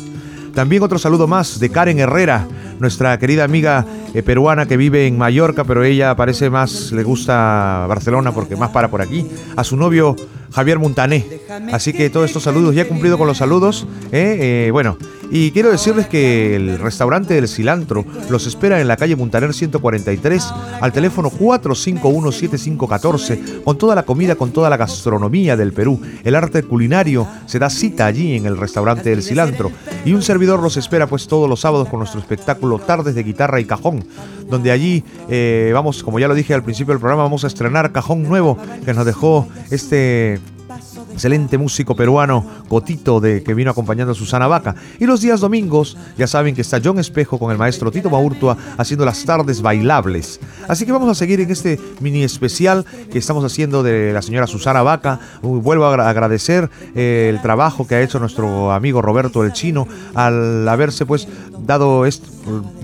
También 0.54 0.82
otro 0.82 0.98
saludo 0.98 1.26
más 1.26 1.60
de 1.60 1.68
Karen 1.68 1.98
Herrera, 1.98 2.48
nuestra 2.80 3.18
querida 3.18 3.44
amiga 3.44 3.84
eh, 4.14 4.22
peruana 4.22 4.66
que 4.66 4.76
vive 4.76 5.06
en 5.06 5.18
Mallorca, 5.18 5.64
pero 5.64 5.84
ella 5.84 6.14
parece 6.16 6.50
más, 6.50 6.92
le 6.92 7.02
gusta 7.02 7.86
Barcelona 7.88 8.32
porque 8.32 8.56
más 8.56 8.70
para 8.70 8.88
por 8.88 9.02
aquí. 9.02 9.26
A 9.56 9.64
su 9.64 9.76
novio 9.76 10.16
Javier 10.52 10.78
Montané. 10.78 11.26
Así 11.72 11.92
que 11.92 12.08
todos 12.10 12.26
estos 12.26 12.42
saludos, 12.42 12.74
ya 12.74 12.88
cumplido 12.88 13.16
con 13.18 13.26
los 13.26 13.38
saludos. 13.38 13.86
¿eh? 14.12 14.66
Eh, 14.66 14.70
bueno, 14.72 14.98
y 15.30 15.52
quiero 15.52 15.70
decirles 15.70 16.08
que 16.08 16.56
el 16.56 16.78
restaurante 16.78 17.34
del 17.34 17.46
cilantro 17.48 18.04
los 18.28 18.48
espera 18.48 18.80
en 18.80 18.88
la 18.88 18.96
calle 18.96 19.14
Montaner 19.14 19.54
143 19.54 20.52
al 20.80 20.92
teléfono 20.92 21.30
451-7514 21.30 23.62
con 23.62 23.78
toda 23.78 23.94
la 23.94 24.02
comida, 24.02 24.34
con 24.34 24.50
toda 24.50 24.68
la 24.70 24.76
gastronomía 24.76 25.56
del 25.56 25.72
Perú. 25.72 26.00
El 26.24 26.34
arte 26.34 26.64
culinario 26.64 27.28
se 27.46 27.60
da 27.60 27.70
cita 27.70 28.06
allí 28.06 28.34
en 28.36 28.46
el 28.46 28.56
restaurante 28.56 29.10
del 29.10 29.22
cilantro. 29.22 29.70
Y 30.04 30.14
un 30.14 30.22
servidor 30.22 30.60
los 30.60 30.76
espera 30.76 31.06
pues 31.06 31.28
todos 31.28 31.48
los 31.48 31.60
sábados 31.60 31.88
con 31.88 32.00
nuestro 32.00 32.18
espectáculo 32.20 32.69
Tardes 32.78 33.14
de 33.14 33.22
Guitarra 33.22 33.60
y 33.60 33.64
Cajón, 33.64 34.04
donde 34.48 34.70
allí 34.70 35.04
eh, 35.28 35.70
vamos, 35.74 36.02
como 36.02 36.18
ya 36.18 36.28
lo 36.28 36.34
dije 36.34 36.54
al 36.54 36.62
principio 36.62 36.92
del 36.92 37.00
programa, 37.00 37.22
vamos 37.22 37.44
a 37.44 37.46
estrenar 37.46 37.92
Cajón 37.92 38.22
Nuevo 38.22 38.56
que 38.84 38.94
nos 38.94 39.04
dejó 39.04 39.48
este 39.70 40.40
excelente 41.12 41.58
músico 41.58 41.94
peruano 41.94 42.44
Cotito 42.68 43.20
de 43.20 43.42
que 43.42 43.54
vino 43.54 43.70
acompañando 43.70 44.12
a 44.12 44.14
Susana 44.14 44.46
Vaca. 44.46 44.74
Y 44.98 45.06
los 45.06 45.20
días 45.20 45.40
domingos, 45.40 45.96
ya 46.16 46.26
saben 46.26 46.54
que 46.54 46.60
está 46.60 46.80
John 46.82 46.98
Espejo 46.98 47.38
con 47.38 47.50
el 47.50 47.58
maestro 47.58 47.90
Tito 47.90 48.10
Maurtua 48.10 48.56
haciendo 48.78 49.04
las 49.04 49.24
tardes 49.24 49.60
bailables. 49.60 50.40
Así 50.68 50.86
que 50.86 50.92
vamos 50.92 51.10
a 51.10 51.14
seguir 51.14 51.40
en 51.40 51.50
este 51.50 51.78
mini 52.00 52.22
especial 52.22 52.84
que 53.10 53.18
estamos 53.18 53.44
haciendo 53.44 53.82
de 53.82 54.12
la 54.12 54.22
señora 54.22 54.46
Susana 54.46 54.82
Vaca. 54.82 55.20
Vuelvo 55.42 55.86
a 55.86 56.08
agradecer 56.08 56.70
eh, 56.94 57.28
el 57.30 57.42
trabajo 57.42 57.86
que 57.86 57.96
ha 57.96 58.02
hecho 58.02 58.20
nuestro 58.20 58.72
amigo 58.72 59.02
Roberto 59.02 59.44
el 59.44 59.52
Chino 59.52 59.86
al 60.14 60.68
haberse 60.68 61.06
pues 61.06 61.26
dado 61.58 62.06
esto, 62.06 62.28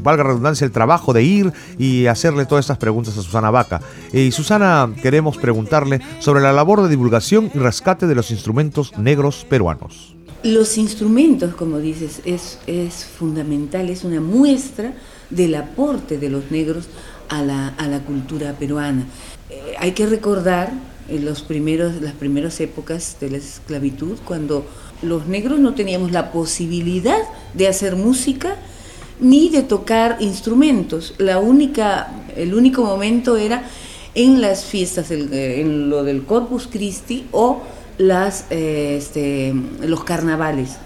valga 0.03 0.23
redundancia, 0.23 0.65
el 0.65 0.73
trabajo 0.73 1.13
de 1.13 1.23
ir 1.23 1.53
y 1.79 2.07
hacerle 2.07 2.47
todas 2.47 2.65
estas 2.65 2.79
preguntas 2.79 3.17
a 3.17 3.23
Susana 3.23 3.51
Vaca. 3.51 3.81
Y 4.13 4.31
Susana, 4.33 4.93
queremos 5.03 5.37
preguntarle 5.37 6.01
sobre 6.21 6.43
la 6.43 6.53
labor 6.53 6.83
de 6.83 6.89
divulgación 6.89 7.51
y 7.55 7.59
rescate 7.59 8.07
de 8.07 8.15
los 8.15 8.31
instrumentos 8.31 8.97
negros 8.99 9.47
peruanos. 9.49 10.15
Los 10.43 10.79
instrumentos, 10.79 11.55
como 11.55 11.79
dices, 11.79 12.21
es, 12.25 12.59
es 12.67 13.05
fundamental, 13.05 13.89
es 13.89 14.05
una 14.05 14.21
muestra 14.21 14.95
del 15.31 15.55
aporte 15.55 16.19
de 16.19 16.31
los 16.31 16.51
negros 16.51 16.89
a 17.29 17.43
la, 17.43 17.69
a 17.69 17.89
la 17.89 18.01
cultura 18.01 18.53
peruana. 18.53 19.07
Eh, 19.51 19.75
hay 19.79 19.93
que 19.93 20.07
recordar 20.07 20.73
en 21.09 21.25
los 21.25 21.43
primeros, 21.43 22.01
las 22.01 22.15
primeras 22.15 22.61
épocas 22.61 23.17
de 23.21 23.31
la 23.31 23.37
esclavitud, 23.39 24.19
cuando 24.25 24.67
los 25.03 25.27
negros 25.27 25.59
no 25.59 25.75
teníamos 25.75 26.13
la 26.13 26.33
posibilidad 26.33 27.19
de 27.55 27.69
hacer 27.69 27.97
música 27.97 28.57
ni 29.21 29.49
de 29.49 29.63
tocar 29.63 30.19
instrumentos. 30.21 31.15
La 31.19 31.39
única, 31.39 32.13
el 32.37 32.55
único 32.55 32.85
momento 32.85 33.37
era 33.37 33.65
en 34.15 34.41
las 34.41 34.65
fiestas, 34.65 35.11
en 35.11 35.91
lo 35.91 36.05
del 36.05 36.25
Corpus 36.25 36.69
Christi 36.71 37.27
o 37.33 37.63
las, 37.99 38.47
eh, 38.51 38.97
este, 38.99 39.55
los 39.81 40.05
carnavales, 40.05 40.77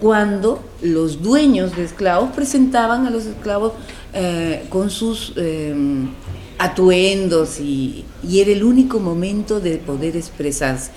cuando 0.00 0.62
los 0.82 1.22
dueños 1.22 1.76
de 1.76 1.84
esclavos 1.84 2.30
presentaban 2.34 3.06
a 3.06 3.10
los 3.10 3.26
esclavos 3.26 3.72
eh, 4.12 4.66
con 4.68 4.90
sus 4.90 5.32
em, 5.36 6.08
atuendos 6.58 7.60
y, 7.60 8.04
y 8.22 8.40
era 8.40 8.50
el 8.52 8.64
único 8.64 8.98
momento 9.00 9.60
de 9.60 9.78
poder 9.78 10.16
expresarse. 10.16 10.90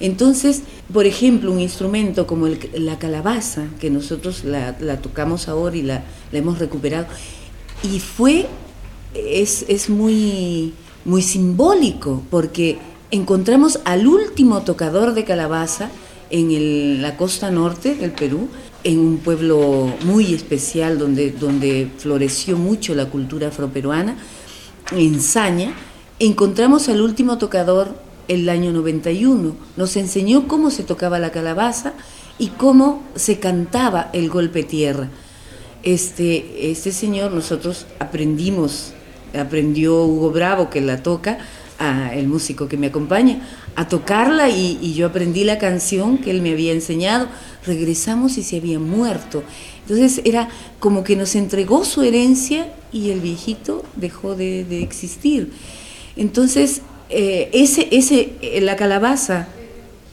Entonces, 0.00 0.62
por 0.92 1.06
ejemplo, 1.06 1.50
un 1.50 1.60
instrumento 1.60 2.26
como 2.26 2.46
el- 2.46 2.58
la 2.74 2.98
calabaza, 2.98 3.64
que 3.80 3.90
nosotros 3.90 4.44
la, 4.44 4.76
la 4.80 4.98
tocamos 4.98 5.48
ahora 5.48 5.76
y 5.76 5.82
la, 5.82 6.04
hemos 6.32 6.58
recuperado, 6.58 7.06
y 7.82 7.98
fue, 8.00 8.46
es, 9.14 9.64
es 9.68 9.90
muy, 9.90 10.72
muy 11.04 11.22
simbólico, 11.22 12.22
porque 12.30 12.78
encontramos 13.10 13.80
al 13.84 14.06
último 14.06 14.62
tocador 14.62 15.14
de 15.14 15.24
calabaza 15.24 15.90
en 16.30 17.00
la 17.02 17.16
costa 17.16 17.50
norte 17.50 17.94
del 17.94 18.12
Perú, 18.12 18.48
en 18.84 18.98
un 19.00 19.16
pueblo 19.18 19.92
muy 20.04 20.34
especial 20.34 20.98
donde, 20.98 21.32
donde 21.32 21.90
floreció 21.98 22.56
mucho 22.56 22.94
la 22.94 23.06
cultura 23.06 23.48
afroperuana, 23.48 24.16
en 24.92 25.20
Saña, 25.20 25.72
encontramos 26.18 26.88
al 26.88 27.00
último 27.00 27.38
tocador 27.38 27.94
el 28.28 28.48
año 28.48 28.72
91. 28.72 29.56
Nos 29.76 29.96
enseñó 29.96 30.46
cómo 30.46 30.70
se 30.70 30.84
tocaba 30.84 31.18
la 31.18 31.32
calabaza 31.32 31.94
y 32.38 32.48
cómo 32.48 33.02
se 33.16 33.38
cantaba 33.38 34.10
el 34.12 34.28
golpe 34.28 34.62
tierra. 34.62 35.08
Este, 35.82 36.70
este 36.70 36.92
señor, 36.92 37.32
nosotros 37.32 37.86
aprendimos, 37.98 38.92
aprendió 39.38 40.04
Hugo 40.04 40.30
Bravo, 40.30 40.70
que 40.70 40.80
la 40.80 41.02
toca, 41.02 41.38
el 42.12 42.26
músico 42.26 42.68
que 42.68 42.76
me 42.76 42.88
acompaña, 42.88 43.40
a 43.76 43.86
tocarla 43.86 44.48
y, 44.48 44.94
yo 44.94 45.06
aprendí 45.06 45.44
la 45.44 45.58
canción 45.58 46.18
que 46.18 46.30
él 46.30 46.42
me 46.42 46.52
había 46.52 46.72
enseñado. 46.72 47.28
Regresamos 47.64 48.38
y 48.38 48.42
se 48.42 48.56
había 48.56 48.78
muerto. 48.78 49.42
Entonces 49.82 50.20
era 50.24 50.48
como 50.80 51.04
que 51.04 51.16
nos 51.16 51.34
entregó 51.34 51.84
su 51.84 52.02
herencia 52.02 52.72
y 52.92 53.10
el 53.10 53.20
viejito 53.20 53.84
dejó 53.96 54.34
de, 54.34 54.64
de 54.64 54.82
existir. 54.82 55.52
Entonces, 56.16 56.82
eh, 57.10 57.50
ese, 57.52 57.88
ese, 57.90 58.32
eh, 58.42 58.60
la 58.60 58.76
calabaza 58.76 59.48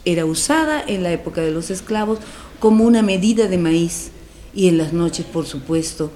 era 0.05 0.25
usada 0.25 0.83
en 0.85 1.03
la 1.03 1.11
época 1.11 1.41
de 1.41 1.51
los 1.51 1.69
esclavos 1.69 2.19
como 2.59 2.85
una 2.85 3.01
medida 3.01 3.47
de 3.47 3.57
maíz 3.57 4.11
y 4.53 4.67
en 4.67 4.77
las 4.77 4.93
noches, 4.93 5.25
por 5.25 5.45
supuesto, 5.45 6.11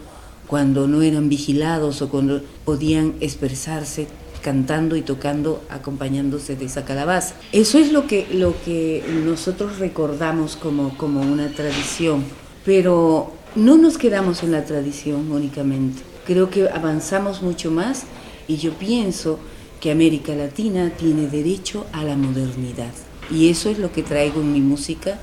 cuando 0.47 0.87
no 0.87 1.01
eran 1.01 1.29
vigilados 1.29 2.01
o 2.01 2.09
cuando 2.09 2.41
podían 2.65 3.15
expresarse 3.19 4.07
cantando 4.41 4.95
y 4.95 5.01
tocando 5.01 5.61
acompañándose 5.69 6.55
de 6.55 6.65
esa 6.65 6.85
calabaza. 6.85 7.35
Eso 7.51 7.77
es 7.77 7.91
lo 7.91 8.07
que, 8.07 8.25
lo 8.33 8.55
que 8.63 9.03
nosotros 9.25 9.79
recordamos 9.79 10.55
como, 10.55 10.97
como 10.97 11.21
una 11.21 11.49
tradición, 11.49 12.23
pero 12.65 13.33
no 13.55 13.77
nos 13.77 13.97
quedamos 13.97 14.43
en 14.43 14.53
la 14.53 14.63
tradición 14.63 15.31
únicamente. 15.31 16.01
Creo 16.25 16.49
que 16.49 16.69
avanzamos 16.69 17.41
mucho 17.41 17.69
más 17.69 18.03
y 18.47 18.57
yo 18.57 18.73
pienso 18.73 19.39
que 19.79 19.91
América 19.91 20.33
Latina 20.35 20.91
tiene 20.97 21.27
derecho 21.27 21.85
a 21.93 22.03
la 22.03 22.15
modernidad. 22.15 22.91
Y 23.31 23.49
eso 23.49 23.69
es 23.69 23.79
lo 23.79 23.91
que 23.91 24.03
traigo 24.03 24.41
en 24.41 24.53
mi 24.53 24.61
música. 24.61 25.19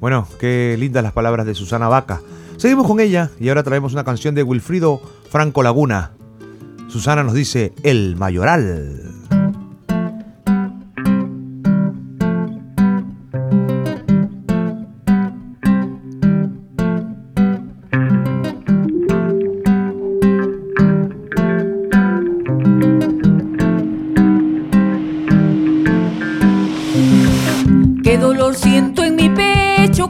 Bueno, 0.00 0.28
qué 0.38 0.76
lindas 0.78 1.02
las 1.02 1.12
palabras 1.12 1.46
de 1.46 1.54
Susana 1.54 1.88
Vaca. 1.88 2.22
Seguimos 2.56 2.86
con 2.86 3.00
ella 3.00 3.30
y 3.40 3.48
ahora 3.48 3.62
traemos 3.62 3.92
una 3.92 4.04
canción 4.04 4.34
de 4.34 4.42
Wilfrido 4.42 5.00
Franco 5.30 5.62
Laguna. 5.62 6.12
Susana 6.88 7.22
nos 7.22 7.34
dice 7.34 7.72
El 7.82 8.16
Mayoral. 8.16 9.17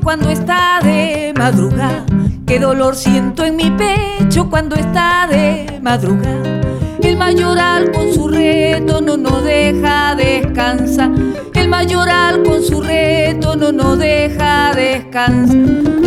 Cuando 0.09 0.31
está 0.31 0.81
de 0.83 1.35
madrugada. 1.37 2.03
Qué 2.47 2.59
dolor 2.59 2.97
siento 2.97 3.44
en 3.44 3.57
mi 3.57 3.71
pecho 3.71 4.49
cuando 4.49 4.75
está 4.75 5.29
de 5.31 5.81
madrugada. 5.83 6.62
El 7.03 7.18
mayoral 7.18 7.92
con 7.92 8.14
su 8.14 8.27
reto 8.27 9.03
no 9.03 9.18
nos 9.18 9.44
deja 9.44 10.14
descansar. 10.16 11.11
El 11.55 11.68
mayoral 11.68 12.42
con 12.42 12.64
su 12.64 12.81
reto 12.81 13.55
no 13.55 13.71
nos 13.71 13.99
deja 13.99 14.73
descansar. 14.75 15.59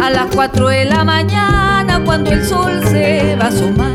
A 0.02 0.10
las 0.10 0.34
4 0.34 0.68
de 0.70 0.86
la 0.86 1.04
mañana 1.04 2.02
cuando 2.04 2.32
el 2.32 2.44
sol 2.44 2.82
se 2.88 3.36
va 3.40 3.46
a 3.46 3.48
asomar. 3.50 3.92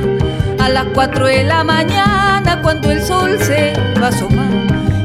A 0.61 0.69
las 0.69 0.85
4 0.95 1.27
de 1.27 1.43
la 1.43 1.65
mañana 1.65 2.63
cuando 2.63 2.93
el 2.93 3.03
sol 3.03 3.41
se 3.41 3.73
va 4.01 4.07
a 4.07 4.11
asomar. 4.11 4.53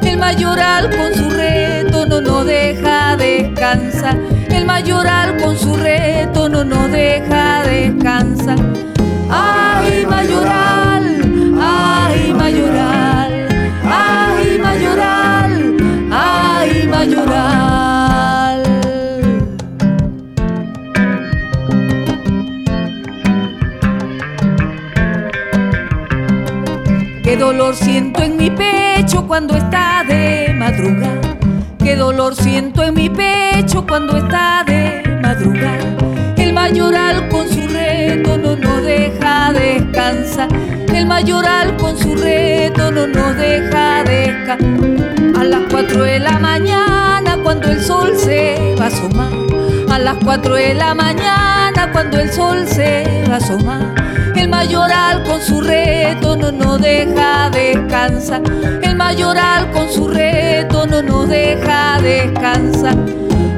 El 0.04 0.20
mayoral 0.20 0.96
con 0.96 1.16
su 1.16 1.28
reto 1.28 2.06
no 2.06 2.22
nos 2.22 2.46
deja 2.46 3.18
descansar. 3.18 4.41
El 4.62 4.68
mayoral 4.68 5.38
con 5.38 5.58
su 5.58 5.76
reto 5.76 6.48
no 6.48 6.64
nos 6.64 6.92
deja 6.92 7.64
descansar. 7.64 8.60
Ay, 9.28 10.06
mayoral, 10.06 11.58
ay, 11.60 12.32
mayoral, 12.32 13.48
ay, 13.84 14.60
mayoral, 14.62 15.78
ay, 16.12 16.88
mayoral. 16.88 18.64
Qué 27.24 27.36
dolor 27.36 27.76
siento 27.76 28.22
en 28.22 28.38
mi 28.38 28.52
pecho 28.52 29.26
cuando 29.26 29.56
está 29.56 30.04
de 30.08 30.54
madrugada. 30.54 31.31
Dolor 31.96 32.36
siento 32.36 32.84
en 32.84 32.94
mi 32.94 33.10
pecho 33.10 33.86
cuando 33.88 34.18
está 34.18 34.64
de 34.66 35.04
madrugada. 35.22 35.96
El 36.38 36.54
mayoral 36.54 37.30
con 37.30 37.48
su 37.48 37.68
reto 37.68 38.38
no 38.38 38.56
nos 38.56 38.84
deja 38.84 39.52
descansar. 39.54 40.50
El 40.94 41.06
mayoral 41.06 41.78
con 41.78 41.98
su 41.98 42.16
reto 42.16 42.92
no 42.92 43.08
nos 43.08 43.36
deja 43.36 44.04
descansar. 44.04 44.60
A 45.40 45.44
las 45.44 45.62
4 45.70 45.72
cuatro 45.72 46.04
de 46.04 46.20
la 46.20 46.40
mañana 46.40 47.38
cuando 47.44 47.72
el 47.72 47.82
sol 47.82 48.14
se 48.16 48.76
va 48.80 48.86
a 48.86 48.88
asomar. 48.88 49.34
A 49.90 50.00
las 50.00 50.16
cuatro 50.24 50.56
de 50.56 50.74
la 50.74 50.94
mañana 50.94 51.90
cuando 51.92 52.20
el 52.20 52.32
sol 52.32 52.68
se 52.68 53.26
va 53.28 53.34
a 53.34 53.38
asomar. 53.38 53.96
El 54.36 54.48
mayoral 54.50 55.24
con 55.24 55.42
su 55.42 55.60
reto 55.62 56.36
no 56.38 56.52
nos 56.52 56.82
deja 56.82 57.50
descansar. 57.50 58.44
El 58.82 58.96
mayoral 58.96 59.72
con 59.72 59.90
su 59.90 60.08
reto 60.08 60.51
no 60.70 61.02
nos 61.02 61.28
deja 61.30 61.98
descansar. 62.02 62.96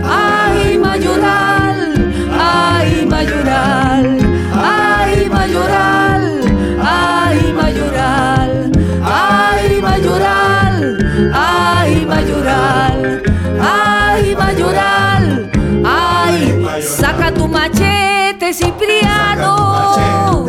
Ay, 0.03 0.77
mayoral, 0.77 2.11
ay, 2.31 3.05
mayoral, 3.09 4.17
ay, 4.53 5.29
mayoral, 5.29 6.41
ay, 6.81 7.53
mayoral, 7.53 8.71
ay, 9.03 9.81
mayoral, 9.81 11.11
ay, 11.33 12.05
mayoral, 12.05 13.21
ay, 13.61 14.35
mayoral, 14.35 15.49
ay, 15.85 16.81
saca 16.81 17.31
tu 17.33 17.47
machete, 17.47 18.53
Cipriano, 18.53 20.45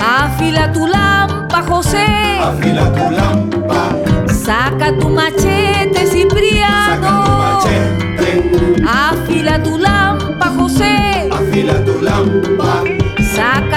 afila 0.00 0.72
tu 0.72 0.86
lampa, 0.86 1.62
José, 1.62 2.06
Afila 2.40 2.84
tu 2.96 3.10
lámpara, 3.10 4.32
saca 4.32 4.92
tu 4.98 5.08
machete, 5.08 5.57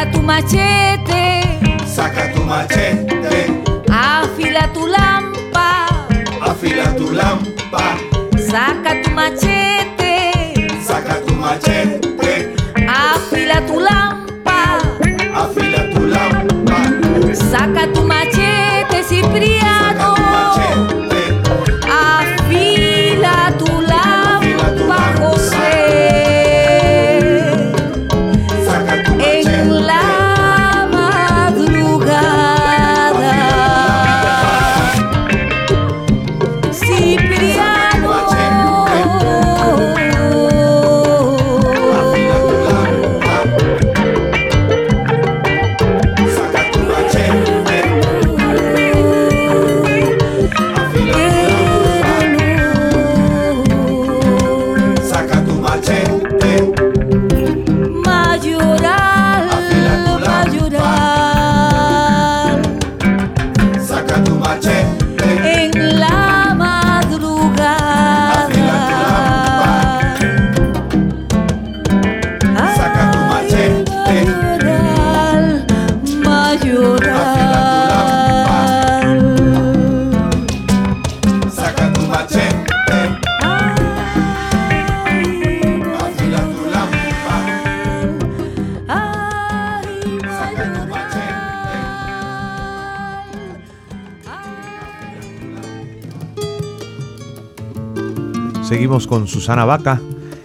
Saca 0.01 0.11
tu 0.13 0.21
machete. 0.23 1.23
saca 1.85 2.33
tu 2.33 2.41
machete, 2.43 3.41
Afila 3.87 4.67
tu 4.73 4.87
lampa. 4.87 5.67
afila 6.41 6.85
tu 6.97 7.05
lámpara, 7.13 7.99
Saca 8.49 8.91
tu 9.03 9.09
machete. 9.11 10.13
saca 10.87 11.15
tu 11.25 11.33
machete, 11.35 12.33
Afila 12.87 13.61
tu 13.67 13.77
lampa. 13.79 14.59
afila 15.41 15.81
tu 15.93 16.01
lámpara, 16.13 17.35
Saca 17.35 17.83
tu 17.93 18.01
machete, 18.03 19.03
Cipriano. 19.07 19.80
Con 98.91 99.25
Susana 99.25 99.63
Vaca, 99.63 100.01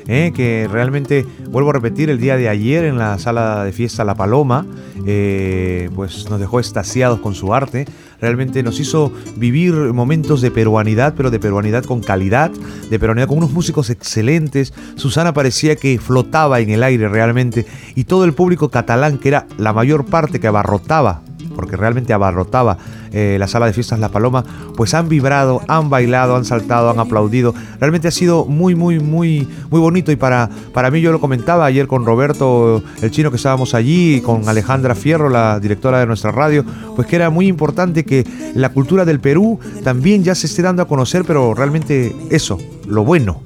eh, 0.07 0.33
que 0.33 0.69
realmente, 0.71 1.27
vuelvo 1.51 1.71
a 1.71 1.73
repetir, 1.73 2.11
el 2.11 2.21
día 2.21 2.37
de 2.37 2.49
ayer 2.49 2.85
en 2.85 2.97
la 2.97 3.19
sala 3.19 3.65
de 3.65 3.73
fiesta 3.73 4.05
La 4.05 4.15
Paloma, 4.15 4.65
eh, 5.05 5.91
pues 5.97 6.31
nos 6.31 6.39
dejó 6.39 6.61
extasiados 6.61 7.19
con 7.19 7.35
su 7.35 7.53
arte. 7.53 7.87
Realmente 8.21 8.63
nos 8.63 8.79
hizo 8.79 9.13
vivir 9.37 9.75
momentos 9.75 10.43
de 10.43 10.53
peruanidad, 10.53 11.15
pero 11.17 11.33
de 11.33 11.41
peruanidad 11.41 11.83
con 11.83 12.01
calidad, 12.01 12.53
de 12.89 12.99
peruanidad 13.01 13.27
con 13.27 13.39
unos 13.39 13.51
músicos 13.51 13.91
excelentes. 13.91 14.73
Susana 14.95 15.35
parecía 15.35 15.75
que 15.75 15.99
flotaba 15.99 16.61
en 16.61 16.71
el 16.71 16.85
aire 16.85 17.09
realmente 17.09 17.67
y 17.97 18.05
todo 18.05 18.25
el 18.25 18.33
público 18.33 18.69
catalán, 18.69 19.19
que 19.19 19.29
era 19.29 19.49
la 19.59 19.73
mayor 19.73 20.07
parte 20.07 20.39
que 20.39 20.47
abarrotaba 20.47 21.23
porque 21.57 21.77
realmente 21.77 22.13
abarrotaba 22.13 22.79
eh, 23.13 23.37
la 23.41 23.49
sala 23.49 23.67
de 23.67 23.73
fiestas 23.73 23.99
La 23.99 24.11
Paloma, 24.11 24.45
pues 24.77 24.95
han 24.95 25.09
vibrado, 25.09 25.63
han 25.67 25.91
bailado, 25.91 26.37
han 26.37 26.45
saltado, 26.45 26.91
han 26.91 27.01
aplaudido. 27.01 27.55
Realmente 27.81 28.09
ha 28.09 28.13
sido 28.13 28.45
muy, 28.45 28.75
muy, 28.75 29.01
muy, 29.01 29.49
muy 29.71 29.81
bonito 29.81 30.13
y 30.13 30.17
para, 30.17 30.49
para 30.73 30.91
mí 30.91 31.01
yo 31.01 31.11
lo 31.11 31.21
comentaba 31.21 31.65
ayer 31.65 31.89
con 31.89 32.05
Roberto, 32.05 32.83
el 33.03 33.11
chino 33.11 33.31
que 33.31 33.37
estábamos 33.37 33.75
allí, 33.75 34.17
y 34.17 34.21
con 34.21 34.49
Alejandra 34.49 34.95
Fierro, 34.95 35.29
la 35.29 35.59
directora 35.59 35.99
de 35.99 36.07
nuestra 36.07 36.31
radio, 36.31 36.65
pues 36.95 37.09
que 37.09 37.17
era 37.17 37.31
muy 37.31 37.47
importante 37.47 38.05
que 38.05 38.27
la 38.55 38.69
cultura 38.69 39.05
del 39.05 39.21
Perú 39.21 39.59
también 39.83 40.23
ya 40.23 40.35
se 40.35 40.47
esté 40.47 40.63
dando 40.63 40.83
a 40.83 40.89
conocer, 40.89 41.25
pero 41.27 41.55
realmente 41.55 42.15
eso, 42.31 42.59
lo 42.87 43.05
bueno. 43.05 43.43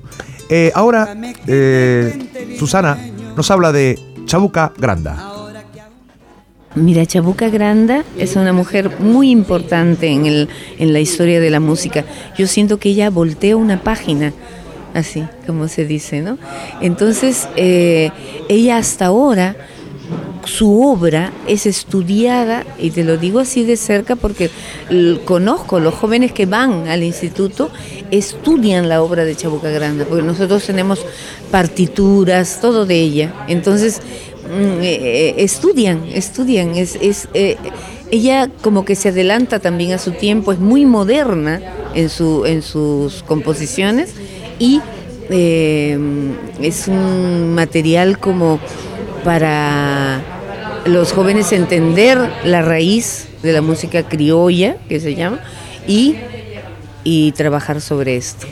Eh, 0.49 0.73
ahora, 0.75 1.17
eh, 1.47 2.57
Susana 2.59 2.99
nos 3.37 3.51
habla 3.51 3.71
de 3.71 3.99
Chabuca 4.27 4.73
Granda. 4.77 5.30
Mira, 6.77 7.05
Chabuca 7.05 7.49
Granda 7.49 8.05
es 8.17 8.37
una 8.37 8.53
mujer 8.53 9.01
muy 9.01 9.31
importante 9.31 10.07
en, 10.07 10.25
el, 10.25 10.49
en 10.79 10.93
la 10.93 11.01
historia 11.01 11.41
de 11.41 11.51
la 11.51 11.59
música. 11.59 12.05
Yo 12.39 12.47
siento 12.47 12.79
que 12.79 12.91
ella 12.91 13.11
voltea 13.11 13.57
una 13.57 13.83
página, 13.83 14.33
así 14.95 15.25
como 15.49 15.67
se 15.67 15.85
dice, 15.85 16.21
¿no? 16.21 16.39
Entonces, 16.81 17.49
eh, 17.57 18.13
ella 18.49 18.77
hasta 18.77 19.07
ahora, 19.07 19.57
su 20.45 20.81
obra 20.81 21.33
es 21.49 21.67
estudiada, 21.67 22.65
y 22.79 22.91
te 22.91 23.03
lo 23.03 23.17
digo 23.17 23.41
así 23.41 23.65
de 23.65 23.77
cerca 23.77 24.15
porque 24.15 24.49
conozco 25.25 25.81
los 25.81 25.95
jóvenes 25.95 26.31
que 26.31 26.47
van 26.47 26.87
al 26.87 27.03
instituto, 27.03 27.71
estudian 28.13 28.89
la 28.89 29.03
obra 29.03 29.25
de 29.25 29.35
Chabuca 29.35 29.71
Granda, 29.71 30.05
porque 30.05 30.23
nosotros 30.23 30.65
tenemos 30.65 31.05
partituras, 31.51 32.61
todo 32.61 32.87
de 32.87 33.01
ella. 33.01 33.35
Entonces, 33.49 34.01
eh, 34.53 35.35
estudian, 35.39 36.05
estudian. 36.13 36.75
Es, 36.77 36.97
es, 37.01 37.29
eh, 37.35 37.57
ella 38.11 38.49
como 38.63 38.85
que 38.85 38.95
se 38.95 39.11
adelanta 39.11 39.59
también 39.59 39.93
a 39.93 39.99
su 39.99 40.13
tiempo, 40.13 40.53
es 40.53 40.59
muy 40.59 40.87
moderna 40.87 41.61
en, 41.95 42.09
su, 42.09 42.45
en 42.45 42.63
sus 42.63 43.23
composiciones 43.23 44.15
y 44.59 44.81
eh, 45.31 45.99
es 46.61 46.89
un 46.89 47.55
material 47.55 48.19
como 48.19 48.59
para 49.25 50.21
los 50.87 51.13
jóvenes 51.13 51.53
entender 51.53 52.19
la 52.45 52.63
raíz 52.63 53.29
de 53.43 53.53
la 53.53 53.63
música 53.63 54.03
criolla, 54.09 54.77
que 54.89 54.99
se 54.99 55.15
llama, 55.15 55.41
y, 55.87 56.17
y 57.05 57.33
trabajar 57.33 57.81
sobre 57.81 58.17
esto. 58.17 58.47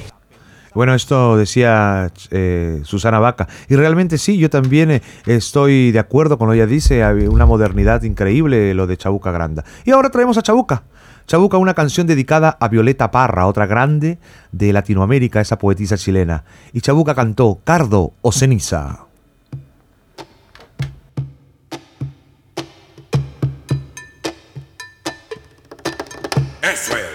Bueno, 0.79 0.95
esto 0.95 1.37
decía 1.37 2.13
eh, 2.31 2.83
Susana 2.85 3.19
Vaca. 3.19 3.49
Y 3.69 3.75
realmente 3.75 4.17
sí, 4.17 4.39
yo 4.39 4.49
también 4.49 4.93
eh, 4.93 5.03
estoy 5.27 5.91
de 5.91 5.99
acuerdo 5.99 6.39
con 6.39 6.47
lo 6.47 6.53
que 6.53 6.59
ella 6.59 6.69
dice. 6.69 7.03
Hay 7.03 7.27
una 7.27 7.47
modernidad 7.47 8.05
increíble 8.05 8.73
lo 8.75 8.87
de 8.87 8.97
Chabuca 8.97 9.33
Granda. 9.33 9.65
Y 9.85 9.91
ahora 9.91 10.11
traemos 10.11 10.39
a 10.39 10.43
Chabuca. 10.43 10.85
Chabuca, 11.27 11.57
una 11.57 11.75
canción 11.75 12.07
dedicada 12.07 12.57
a 12.61 12.69
Violeta 12.69 13.11
Parra, 13.11 13.49
otra 13.49 13.67
grande 13.67 14.21
de 14.53 14.73
Latinoamérica, 14.73 15.41
esa 15.41 15.59
poetisa 15.59 15.97
chilena. 15.97 16.45
Y 16.73 16.81
Chabuca 16.81 17.13
cantó 17.13 17.59
Cardo 17.65 18.13
o 18.23 18.31
Ceniza. 18.31 19.01
Eso 26.63 26.97
es. 26.97 27.08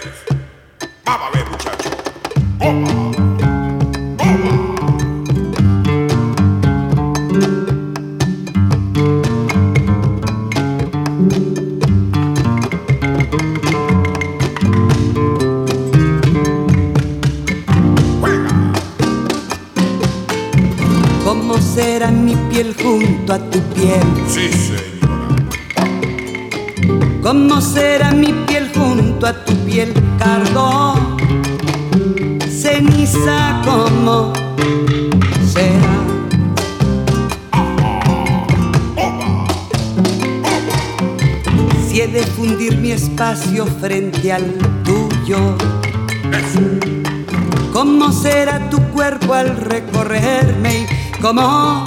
Cómo 51.24 51.84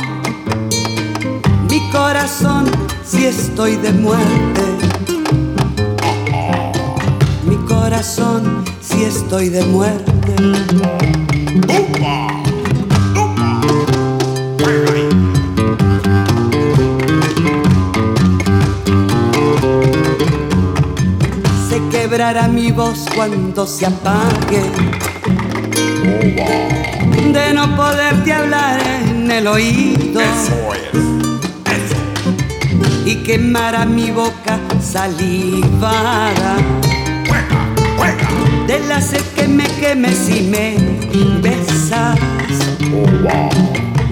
mi 1.69 1.79
corazón 1.91 2.65
si 3.05 3.27
estoy 3.27 3.75
de 3.75 3.91
muerte. 3.91 4.63
Mi 7.45 7.55
corazón 7.67 8.65
si 8.81 9.03
estoy 9.03 9.49
de 9.49 9.63
muerte. 9.65 10.35
Se 21.69 21.79
quebrará 21.91 22.47
mi 22.47 22.71
voz 22.71 23.05
cuando 23.15 23.67
se 23.67 23.85
apague. 23.85 24.63
De 27.17 27.53
no 27.53 27.75
poderte 27.75 28.31
hablar 28.31 28.79
en 28.81 29.29
el 29.31 29.47
oído 29.47 30.21
Eso 30.21 30.73
es. 30.73 30.81
Eso. 31.73 31.95
y 33.05 33.15
quemará 33.23 33.85
mi 33.85 34.11
boca 34.11 34.59
salivada. 34.81 36.57
Juega, 37.27 37.73
juega. 37.97 38.27
De 38.67 38.79
la 38.87 39.01
sed 39.01 39.23
que 39.35 39.47
me 39.47 39.65
queme 39.79 40.13
si 40.13 40.41
me 40.43 40.75
besas. 41.41 42.19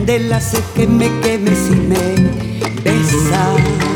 De 0.06 0.20
la 0.20 0.42
sed 0.42 0.64
que 0.76 0.88
me 0.88 1.08
queme 1.22 1.52
si 1.56 1.76
me 1.76 2.16
besas. 2.84 3.95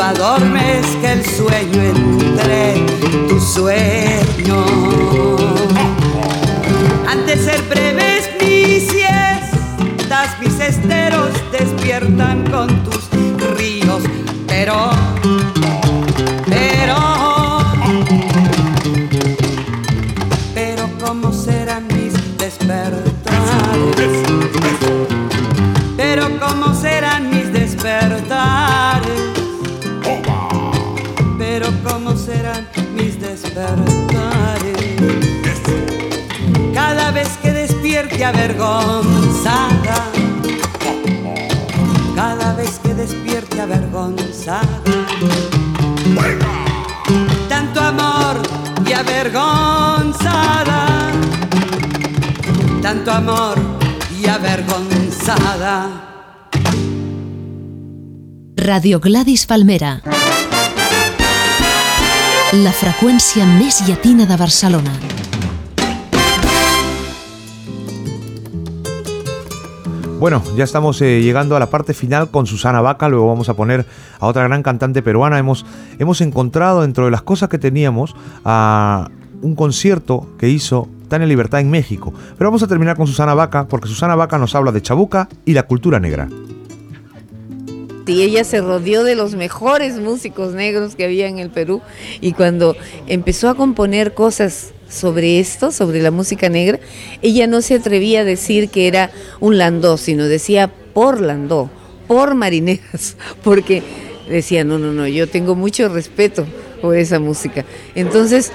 Cuando 0.00 0.24
adormezca 0.24 1.12
el 1.12 1.26
sueño 1.26 1.82
entre 1.82 2.86
tu 3.28 3.38
sueño. 3.38 4.79
Avergonzada, 49.20 51.12
tanto 52.80 53.12
amor 53.12 53.58
y 54.18 54.26
avergonzada. 54.26 56.06
Radio 58.56 58.98
Gladys 58.98 59.44
Palmera. 59.44 60.00
La 62.64 62.72
freqüència 62.72 63.44
més 63.44 63.82
llatina 63.86 64.24
de 64.24 64.36
Barcelona. 64.40 64.96
Bueno, 70.20 70.42
ya 70.54 70.64
estamos 70.64 71.00
eh, 71.00 71.22
llegando 71.22 71.56
a 71.56 71.58
la 71.58 71.70
parte 71.70 71.94
final 71.94 72.30
con 72.30 72.46
Susana 72.46 72.82
Vaca, 72.82 73.08
luego 73.08 73.26
vamos 73.26 73.48
a 73.48 73.54
poner 73.54 73.86
a 74.18 74.26
otra 74.26 74.42
gran 74.42 74.62
cantante 74.62 75.00
peruana. 75.00 75.38
Hemos, 75.38 75.64
hemos 75.98 76.20
encontrado 76.20 76.82
dentro 76.82 77.06
de 77.06 77.10
las 77.10 77.22
cosas 77.22 77.48
que 77.48 77.56
teníamos 77.56 78.14
a 78.44 79.08
un 79.40 79.54
concierto 79.54 80.28
que 80.38 80.50
hizo 80.50 80.90
Tania 81.08 81.26
Libertad 81.26 81.60
en 81.60 81.70
México. 81.70 82.12
Pero 82.36 82.50
vamos 82.50 82.62
a 82.62 82.66
terminar 82.66 82.98
con 82.98 83.06
Susana 83.06 83.32
Vaca 83.32 83.66
porque 83.66 83.88
Susana 83.88 84.14
Vaca 84.14 84.36
nos 84.36 84.54
habla 84.54 84.72
de 84.72 84.82
Chabuca 84.82 85.26
y 85.46 85.54
la 85.54 85.62
cultura 85.62 85.98
negra. 85.98 86.28
y 88.06 88.20
ella 88.20 88.44
se 88.44 88.60
rodeó 88.60 89.04
de 89.04 89.14
los 89.14 89.34
mejores 89.36 89.98
músicos 89.98 90.52
negros 90.52 90.96
que 90.96 91.04
había 91.04 91.28
en 91.28 91.38
el 91.38 91.48
Perú 91.48 91.80
y 92.20 92.32
cuando 92.32 92.76
empezó 93.06 93.48
a 93.48 93.54
componer 93.54 94.12
cosas 94.12 94.74
sobre 94.90 95.40
esto, 95.40 95.70
sobre 95.72 96.02
la 96.02 96.10
música 96.10 96.48
negra, 96.48 96.78
ella 97.22 97.46
no 97.46 97.62
se 97.62 97.74
atrevía 97.76 98.20
a 98.20 98.24
decir 98.24 98.68
que 98.68 98.88
era 98.88 99.10
un 99.40 99.56
landó, 99.56 99.96
sino 99.96 100.26
decía 100.26 100.70
por 100.92 101.20
landó, 101.20 101.70
por 102.06 102.34
marineras, 102.34 103.16
porque 103.42 103.82
decía, 104.28 104.64
no, 104.64 104.78
no, 104.78 104.92
no, 104.92 105.06
yo 105.06 105.26
tengo 105.28 105.54
mucho 105.54 105.88
respeto 105.88 106.44
por 106.82 106.96
esa 106.96 107.18
música. 107.20 107.64
Entonces, 107.94 108.52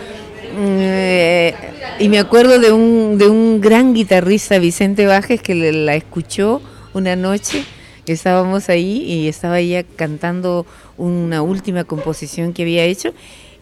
eh, 0.58 1.54
y 2.00 2.10
me 2.10 2.20
acuerdo 2.20 2.60
de 2.60 2.72
un, 2.72 3.18
de 3.18 3.28
un 3.28 3.62
gran 3.62 3.94
guitarrista, 3.94 4.60
Vicente 4.60 5.06
Bajes, 5.06 5.42
que 5.42 5.56
le- 5.56 5.72
la 5.72 5.96
escuchó 5.96 6.62
una 6.94 7.16
noche 7.16 7.64
estábamos 8.14 8.70
ahí 8.70 9.02
y 9.04 9.28
estaba 9.28 9.60
ella 9.60 9.84
cantando 9.96 10.66
una 10.98 11.42
última 11.42 11.84
composición 11.86 12.54
que 12.54 12.62
había 12.62 12.84
hecho 12.84 13.14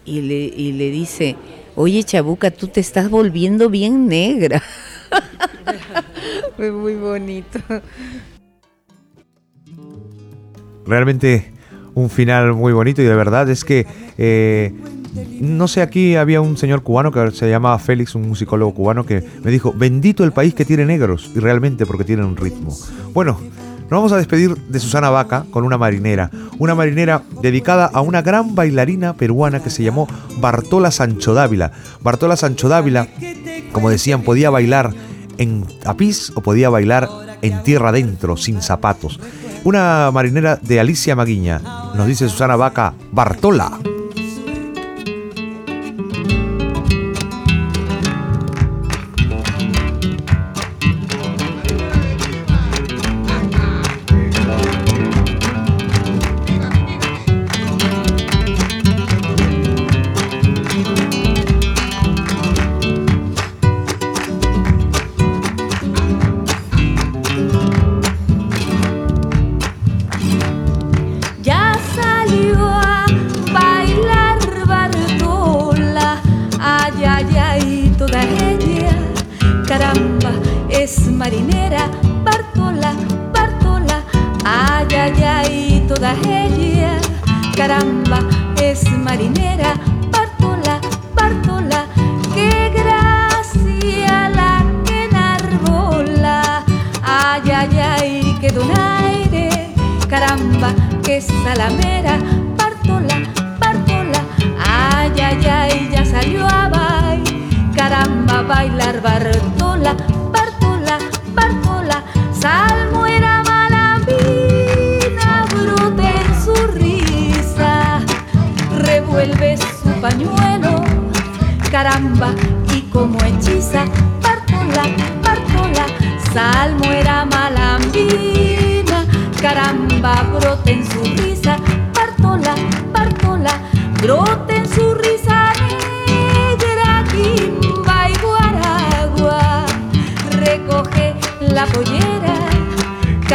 y 0.04 0.20
le, 0.20 0.34
y 0.34 0.72
le 0.72 0.90
dice, 0.90 1.36
oye 1.76 2.02
Chabuca, 2.04 2.50
tú 2.50 2.68
te 2.68 2.80
estás 2.80 3.10
volviendo 3.10 3.70
bien 3.70 4.08
negra. 4.08 4.62
Fue 6.56 6.70
muy 6.70 6.94
bonito. 6.94 7.60
Realmente 10.86 11.52
un 11.94 12.10
final 12.10 12.54
muy 12.54 12.72
bonito 12.72 13.02
y 13.02 13.04
de 13.04 13.14
verdad 13.14 13.48
es 13.48 13.64
que, 13.64 13.86
eh, 14.18 14.72
no 15.40 15.68
sé, 15.68 15.80
aquí 15.80 16.16
había 16.16 16.40
un 16.40 16.56
señor 16.56 16.82
cubano 16.82 17.12
que 17.12 17.30
se 17.30 17.48
llamaba 17.48 17.78
Félix, 17.78 18.14
un 18.14 18.28
musicólogo 18.28 18.74
cubano, 18.74 19.06
que 19.06 19.24
me 19.42 19.50
dijo, 19.50 19.72
bendito 19.72 20.24
el 20.24 20.32
país 20.32 20.54
que 20.54 20.64
tiene 20.64 20.84
negros, 20.84 21.30
y 21.34 21.38
realmente 21.38 21.86
porque 21.86 22.04
tienen 22.04 22.26
un 22.26 22.36
ritmo. 22.36 22.76
Bueno, 23.12 23.38
nos 23.84 23.90
vamos 23.90 24.12
a 24.12 24.16
despedir 24.16 24.56
de 24.56 24.80
Susana 24.80 25.10
Vaca 25.10 25.44
con 25.50 25.64
una 25.64 25.78
marinera, 25.78 26.30
una 26.58 26.74
marinera 26.74 27.22
dedicada 27.42 27.86
a 27.86 28.00
una 28.00 28.22
gran 28.22 28.54
bailarina 28.54 29.14
peruana 29.14 29.62
que 29.62 29.70
se 29.70 29.82
llamó 29.82 30.08
Bartola 30.38 30.90
Sancho 30.90 31.34
Dávila. 31.34 31.72
Bartola 32.00 32.36
Sancho 32.36 32.68
Dávila, 32.68 33.08
como 33.72 33.90
decían, 33.90 34.22
podía 34.22 34.50
bailar 34.50 34.92
en 35.38 35.66
tapiz 35.80 36.32
o 36.34 36.40
podía 36.40 36.70
bailar 36.70 37.08
en 37.42 37.62
tierra 37.62 37.90
adentro, 37.90 38.36
sin 38.36 38.62
zapatos. 38.62 39.20
Una 39.64 40.10
marinera 40.12 40.56
de 40.56 40.80
Alicia 40.80 41.14
Maguiña, 41.14 41.60
nos 41.94 42.06
dice 42.06 42.28
Susana 42.28 42.56
Vaca, 42.56 42.94
Bartola. 43.12 43.78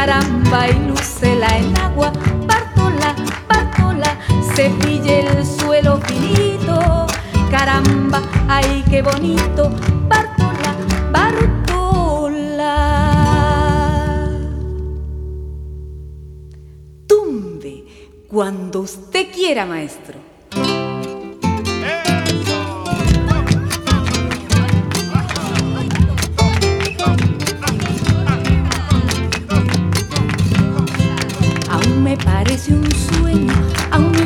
Caramba 0.10 0.68
y 0.68 0.88
lúcela 0.88 1.56
en 1.56 1.78
agua, 1.78 2.12
Bartola, 2.48 3.16
Bartola, 3.48 4.18
cepille 4.56 5.20
el 5.20 5.46
suelo 5.46 6.02
finito, 6.02 7.06
caramba, 7.52 8.24
ay 8.48 8.84
qué 8.90 9.04
bonito, 9.04 9.70
Bartola, 10.08 10.76
Bartola. 11.12 12.76
Tumbe 17.06 17.86
cuando 18.28 18.80
usted 18.80 19.32
quiera, 19.32 19.68
maestro. 19.68 20.29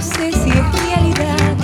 Sé 0.03 0.31
si 0.31 0.49
es 0.49 0.81
realidad. 0.83 1.55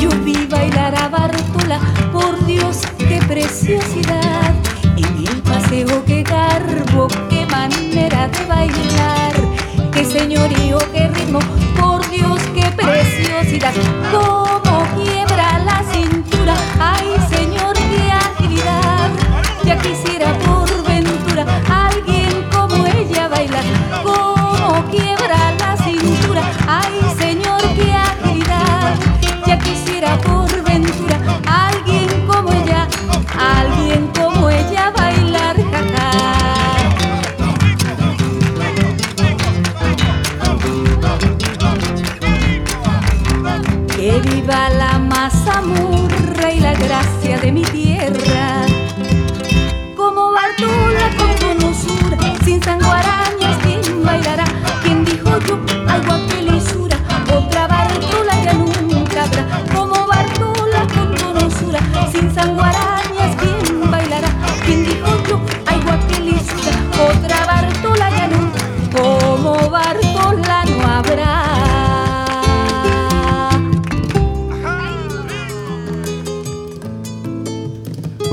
Yo 0.00 0.08
vi 0.24 0.46
bailar 0.46 0.94
a 0.94 1.08
Bartola, 1.08 1.80
por 2.12 2.44
Dios, 2.46 2.82
qué 2.98 3.20
preciosidad. 3.26 4.54
En 4.96 5.26
el 5.26 5.42
paseo, 5.42 6.04
qué 6.04 6.22
garbo, 6.22 7.08
qué 7.28 7.46
manera 7.46 8.28
de 8.28 8.44
bailar. 8.46 9.32
Qué 9.92 10.04
señorío, 10.04 10.78
qué 10.92 11.08
ritmo, 11.08 11.40
por 11.78 12.08
Dios, 12.10 12.40
qué 12.54 12.70
preciosidad. 12.76 13.72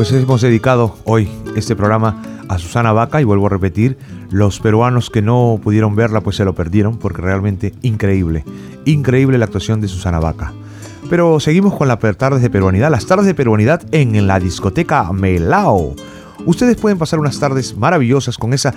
Pues 0.01 0.11
hemos 0.13 0.41
dedicado 0.41 0.97
hoy 1.03 1.29
este 1.55 1.75
programa 1.75 2.23
a 2.49 2.57
Susana 2.57 2.91
Vaca 2.91 3.21
y 3.21 3.23
vuelvo 3.23 3.45
a 3.45 3.49
repetir, 3.49 3.99
los 4.31 4.59
peruanos 4.59 5.11
que 5.11 5.21
no 5.21 5.59
pudieron 5.63 5.95
verla 5.95 6.21
pues 6.21 6.37
se 6.37 6.43
lo 6.43 6.55
perdieron 6.55 6.97
porque 6.97 7.21
realmente 7.21 7.75
increíble, 7.83 8.43
increíble 8.85 9.37
la 9.37 9.45
actuación 9.45 9.79
de 9.79 9.87
Susana 9.87 10.19
Vaca. 10.19 10.53
Pero 11.07 11.39
seguimos 11.39 11.75
con 11.75 11.87
las 11.87 11.99
tardes 12.17 12.41
de 12.41 12.49
peruanidad, 12.49 12.89
las 12.89 13.05
tardes 13.05 13.27
de 13.27 13.35
peruanidad 13.35 13.83
en 13.91 14.25
la 14.25 14.39
discoteca 14.39 15.13
Melao. 15.13 15.93
Ustedes 16.47 16.77
pueden 16.77 16.97
pasar 16.97 17.19
unas 17.19 17.39
tardes 17.39 17.77
maravillosas 17.77 18.39
con 18.39 18.53
esa 18.53 18.73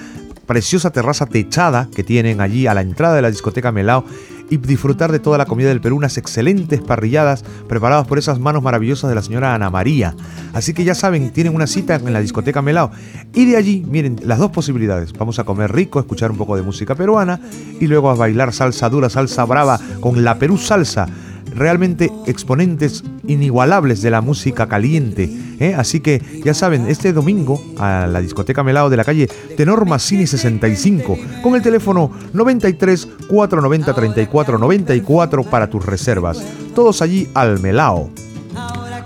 preciosa 0.46 0.90
terraza 0.90 1.24
techada 1.24 1.88
que 1.96 2.04
tienen 2.04 2.42
allí 2.42 2.66
a 2.66 2.74
la 2.74 2.82
entrada 2.82 3.14
de 3.14 3.22
la 3.22 3.30
discoteca 3.30 3.72
Melao 3.72 4.04
y 4.50 4.56
disfrutar 4.58 5.12
de 5.12 5.18
toda 5.18 5.38
la 5.38 5.46
comida 5.46 5.68
del 5.68 5.80
Perú, 5.80 5.96
unas 5.96 6.18
excelentes 6.18 6.80
parrilladas 6.80 7.44
preparadas 7.68 8.06
por 8.06 8.18
esas 8.18 8.38
manos 8.38 8.62
maravillosas 8.62 9.08
de 9.08 9.14
la 9.14 9.22
señora 9.22 9.54
Ana 9.54 9.70
María. 9.70 10.14
Así 10.52 10.74
que 10.74 10.84
ya 10.84 10.94
saben, 10.94 11.30
tienen 11.30 11.54
una 11.54 11.66
cita 11.66 11.96
en 11.96 12.12
la 12.12 12.20
discoteca 12.20 12.62
Melao. 12.62 12.90
Y 13.32 13.46
de 13.46 13.56
allí, 13.56 13.84
miren, 13.88 14.20
las 14.24 14.38
dos 14.38 14.50
posibilidades. 14.50 15.12
Vamos 15.12 15.38
a 15.38 15.44
comer 15.44 15.72
rico, 15.72 15.98
escuchar 15.98 16.30
un 16.30 16.36
poco 16.36 16.56
de 16.56 16.62
música 16.62 16.94
peruana 16.94 17.40
y 17.80 17.86
luego 17.86 18.10
a 18.10 18.14
bailar 18.14 18.52
salsa 18.52 18.88
dura, 18.88 19.08
salsa 19.08 19.44
brava 19.44 19.80
con 20.00 20.24
la 20.24 20.38
Perú 20.38 20.58
Salsa 20.58 21.08
realmente 21.54 22.10
exponentes 22.26 23.04
inigualables 23.26 24.02
de 24.02 24.10
la 24.10 24.20
música 24.20 24.68
caliente. 24.68 25.30
¿eh? 25.60 25.74
Así 25.76 26.00
que 26.00 26.22
ya 26.44 26.54
saben, 26.54 26.86
este 26.86 27.12
domingo 27.12 27.62
a 27.78 28.06
la 28.06 28.20
discoteca 28.20 28.62
Melao 28.62 28.90
de 28.90 28.96
la 28.96 29.04
calle 29.04 29.28
Tenor 29.56 29.86
Massini 29.86 30.26
65 30.26 31.18
con 31.42 31.54
el 31.54 31.62
teléfono 31.62 32.10
93 32.32 33.08
490 33.28 33.94
34 33.94 34.58
94 34.58 35.44
para 35.44 35.68
tus 35.68 35.84
reservas. 35.84 36.42
Todos 36.74 37.02
allí 37.02 37.28
al 37.34 37.60
Melao. 37.60 38.10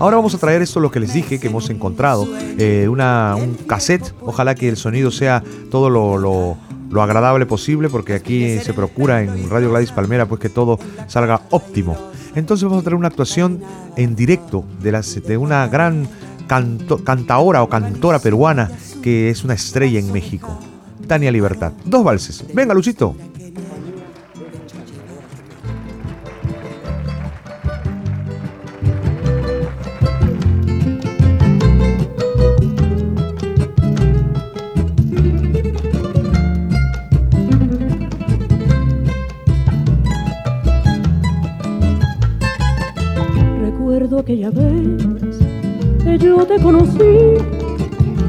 Ahora 0.00 0.16
vamos 0.16 0.32
a 0.34 0.38
traer 0.38 0.62
esto 0.62 0.78
lo 0.78 0.92
que 0.92 1.00
les 1.00 1.12
dije 1.12 1.40
que 1.40 1.48
hemos 1.48 1.70
encontrado, 1.70 2.28
eh, 2.56 2.86
una, 2.88 3.34
un 3.36 3.54
cassette. 3.54 4.14
Ojalá 4.20 4.54
que 4.54 4.68
el 4.68 4.76
sonido 4.76 5.10
sea 5.10 5.42
todo 5.72 5.90
lo, 5.90 6.16
lo, 6.18 6.56
lo 6.90 7.02
agradable 7.02 7.46
posible 7.46 7.88
porque 7.88 8.14
aquí 8.14 8.58
se 8.60 8.72
procura 8.72 9.22
en 9.22 9.50
Radio 9.50 9.70
Gladys 9.70 9.90
Palmera 9.90 10.26
pues 10.26 10.40
que 10.40 10.48
todo 10.48 10.78
salga 11.08 11.42
óptimo. 11.50 11.96
Entonces 12.34 12.64
vamos 12.64 12.80
a 12.80 12.84
traer 12.84 12.96
una 12.96 13.08
actuación 13.08 13.60
en 13.96 14.14
directo 14.14 14.64
de, 14.82 14.92
las, 14.92 15.22
de 15.22 15.36
una 15.36 15.66
gran 15.68 16.08
canto, 16.46 17.02
cantaora 17.04 17.62
o 17.62 17.68
cantora 17.68 18.18
peruana 18.18 18.70
que 19.02 19.30
es 19.30 19.44
una 19.44 19.54
estrella 19.54 19.98
en 19.98 20.12
México. 20.12 20.58
Tania 21.06 21.32
Libertad. 21.32 21.72
Dos 21.84 22.04
valses. 22.04 22.44
Venga, 22.54 22.74
Luchito. 22.74 23.14
Que 46.04 46.18
yo 46.18 46.46
te 46.46 46.60
conocí. 46.60 47.36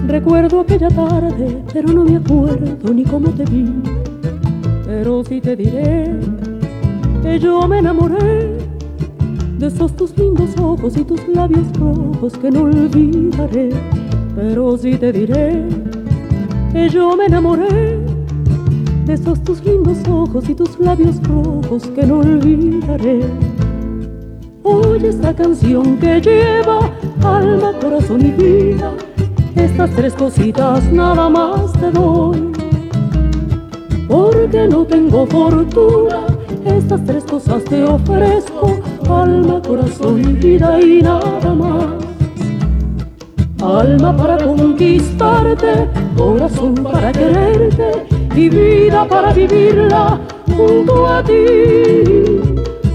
Recuerdo 0.08 0.62
aquella 0.62 0.90
tarde, 0.90 1.64
pero 1.72 1.94
no 1.94 2.04
me 2.04 2.18
acuerdo 2.18 2.94
ni 2.94 3.04
cómo 3.04 3.30
te 3.30 3.46
vi. 3.46 3.66
Pero 4.86 5.24
sí 5.24 5.40
te 5.40 5.56
diré 5.56 6.20
que 7.22 7.40
yo 7.40 7.68
me 7.68 7.80
enamoré 7.80 8.58
de 9.60 9.68
esos 9.68 9.96
tus 9.96 10.18
lindos 10.18 10.52
ojos 10.60 10.98
y 10.98 11.04
tus 11.04 11.28
labios 11.28 11.68
rojos 11.78 12.34
que 12.38 12.50
no 12.50 12.62
olvidaré. 12.62 13.70
Pero 14.36 14.78
sí 14.78 14.96
te 14.96 15.12
diré 15.12 15.64
que 16.72 16.90
yo 16.90 17.16
me 17.16 17.26
enamoré 17.26 18.00
de 19.06 19.14
esos 19.14 19.44
tus 19.44 19.64
lindos 19.64 19.98
ojos 20.08 20.48
y 20.50 20.56
tus 20.56 20.80
labios 20.80 21.22
rojos 21.24 21.88
que 21.96 22.06
no 22.06 22.20
olvidaré. 22.20 23.22
Oye 24.64 25.10
esta 25.10 25.36
canción 25.36 25.98
que 25.98 26.22
lleva 26.22 26.92
alma, 27.24 27.74
corazón 27.82 28.26
y 28.26 28.32
vida. 28.32 28.94
Estas 29.56 29.90
tres 29.92 30.14
cositas 30.14 30.84
nada 30.92 31.30
más 31.30 31.74
te 31.74 31.92
doy. 31.92 32.52
Porque 34.08 34.68
no 34.68 34.86
tengo 34.86 35.28
fortuna, 35.28 36.22
estas 36.66 37.04
tres 37.06 37.24
cosas 37.24 37.64
te 37.66 37.84
ofrezco. 37.84 38.80
Alma, 39.10 39.62
corazón 39.62 40.20
y 40.22 40.34
vida 40.34 40.82
y 40.82 41.02
nada 41.02 41.54
más. 41.54 42.10
Alma 43.62 44.16
para 44.16 44.38
conquistarte, 44.38 45.90
corazón 46.18 46.76
para 46.76 47.12
quererte 47.12 48.08
y 48.36 48.50
vida 48.50 49.06
para 49.06 49.34
vivirla 49.34 50.18
junto 50.56 51.08
a 51.08 51.22
ti. 51.24 52.40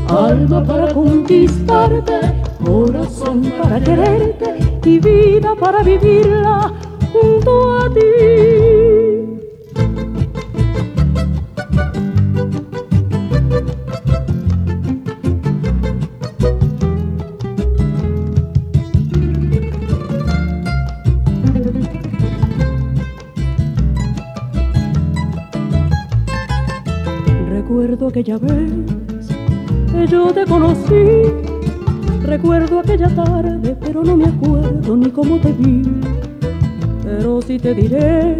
Alma 0.08 0.64
para 0.64 0.92
conquistarte, 0.94 2.43
corazón 2.64 3.52
para 3.62 3.80
quererte 3.80 4.58
y 4.84 4.98
vida 4.98 5.54
para 5.54 5.82
vivirla 5.82 6.72
junto 7.12 7.78
a 7.78 7.92
ti. 7.92 8.54
aquella 28.14 28.38
vez 28.38 28.70
que 29.90 30.06
yo 30.06 30.32
te 30.32 30.44
conocí. 30.44 31.13
Recuerdo 32.34 32.80
aquella 32.80 33.08
tarde, 33.14 33.76
pero 33.80 34.02
no 34.02 34.16
me 34.16 34.24
acuerdo 34.24 34.96
ni 34.96 35.08
cómo 35.08 35.38
te 35.38 35.52
vi. 35.52 35.82
Pero 37.04 37.40
sí 37.40 37.60
te 37.60 37.72
diré 37.72 38.36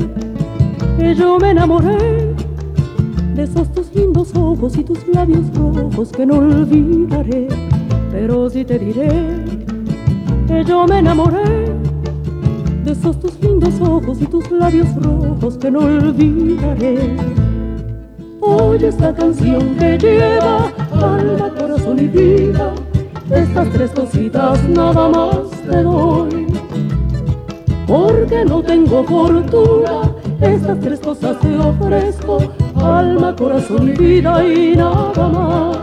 que 0.99 1.15
yo 1.15 1.39
me 1.39 1.51
enamoré 1.51 2.35
de 3.37 3.43
esos 3.45 3.73
tus 3.73 3.95
lindos 3.95 4.35
ojos 4.35 4.77
y 4.77 4.83
tus 4.83 5.07
labios 5.07 5.47
rojos 5.55 6.11
que 6.11 6.27
no 6.27 6.39
olvidaré. 6.39 7.47
Pero 8.11 8.51
sí 8.51 8.65
te 8.65 8.81
diré 8.81 9.45
que 10.49 10.65
yo 10.65 10.89
me 10.89 10.99
enamoré 10.99 11.73
de 12.83 12.91
esos 12.91 13.21
tus 13.21 13.41
lindos 13.41 13.81
ojos 13.81 14.21
y 14.21 14.27
tus 14.27 14.51
labios 14.51 14.89
rojos 14.97 15.57
que 15.57 15.71
no 15.71 15.79
olvidaré. 15.79 17.17
Oye 18.41 18.89
esta 18.89 19.15
canción 19.15 19.77
que 19.77 19.97
lleva 19.97 20.73
alma, 21.01 21.49
corazón 21.57 22.01
y 22.01 22.09
vida. 22.09 22.75
Estas 23.31 23.71
tres 23.71 23.91
cositas 23.91 24.69
nada 24.69 25.09
más 25.09 25.51
te 25.69 25.83
doy. 25.83 26.47
Porque 27.87 28.45
no 28.45 28.63
tengo 28.63 29.05
fortuna, 29.05 30.13
estas 30.41 30.81
tres 30.81 31.01
cosas 31.01 31.39
te 31.41 31.59
ofrezco. 31.59 32.39
Alma, 32.77 33.35
corazón 33.37 33.89
y 33.89 33.93
vida 33.93 34.45
y 34.45 34.77
nada 34.77 35.29
más. 35.29 35.79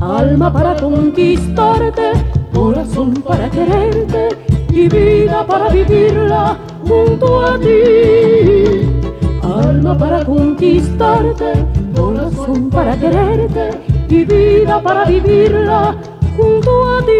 Alma 0.00 0.52
para 0.52 0.76
conquistarte, 0.76 2.12
corazón 2.52 3.14
para 3.14 3.48
quererte 3.50 4.28
y 4.70 4.88
vida 4.88 5.46
para 5.46 5.68
vivirla 5.68 6.56
junto 6.86 7.40
a 7.40 7.58
ti 7.58 8.82
alma 9.42 9.96
para 9.96 10.24
conquistarte, 10.24 11.66
corazón 11.94 12.70
para 12.70 12.96
quererte 12.96 13.91
y 14.12 14.24
vida 14.24 14.82
para 14.82 15.06
vivirla 15.06 15.96
junto 16.36 16.70
a 16.90 17.04
ti. 17.04 17.12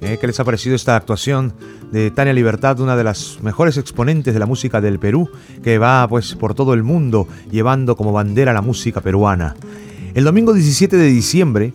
Eh, 0.00 0.18
¿Qué 0.20 0.26
les 0.28 0.38
ha 0.38 0.44
parecido 0.44 0.76
esta 0.76 0.94
actuación 0.94 1.52
de 1.90 2.12
Tania 2.12 2.32
Libertad, 2.32 2.78
una 2.78 2.96
de 2.96 3.02
las 3.02 3.40
mejores 3.42 3.76
exponentes 3.76 4.32
de 4.32 4.38
la 4.38 4.46
música 4.46 4.80
del 4.80 5.00
Perú, 5.00 5.28
que 5.64 5.78
va 5.78 6.06
pues 6.08 6.36
por 6.36 6.54
todo 6.54 6.72
el 6.72 6.84
mundo 6.84 7.26
llevando 7.50 7.96
como 7.96 8.12
bandera 8.12 8.52
la 8.52 8.62
música 8.62 9.00
peruana? 9.00 9.56
El 10.14 10.22
domingo 10.22 10.52
17 10.52 10.96
de 10.96 11.06
diciembre 11.06 11.72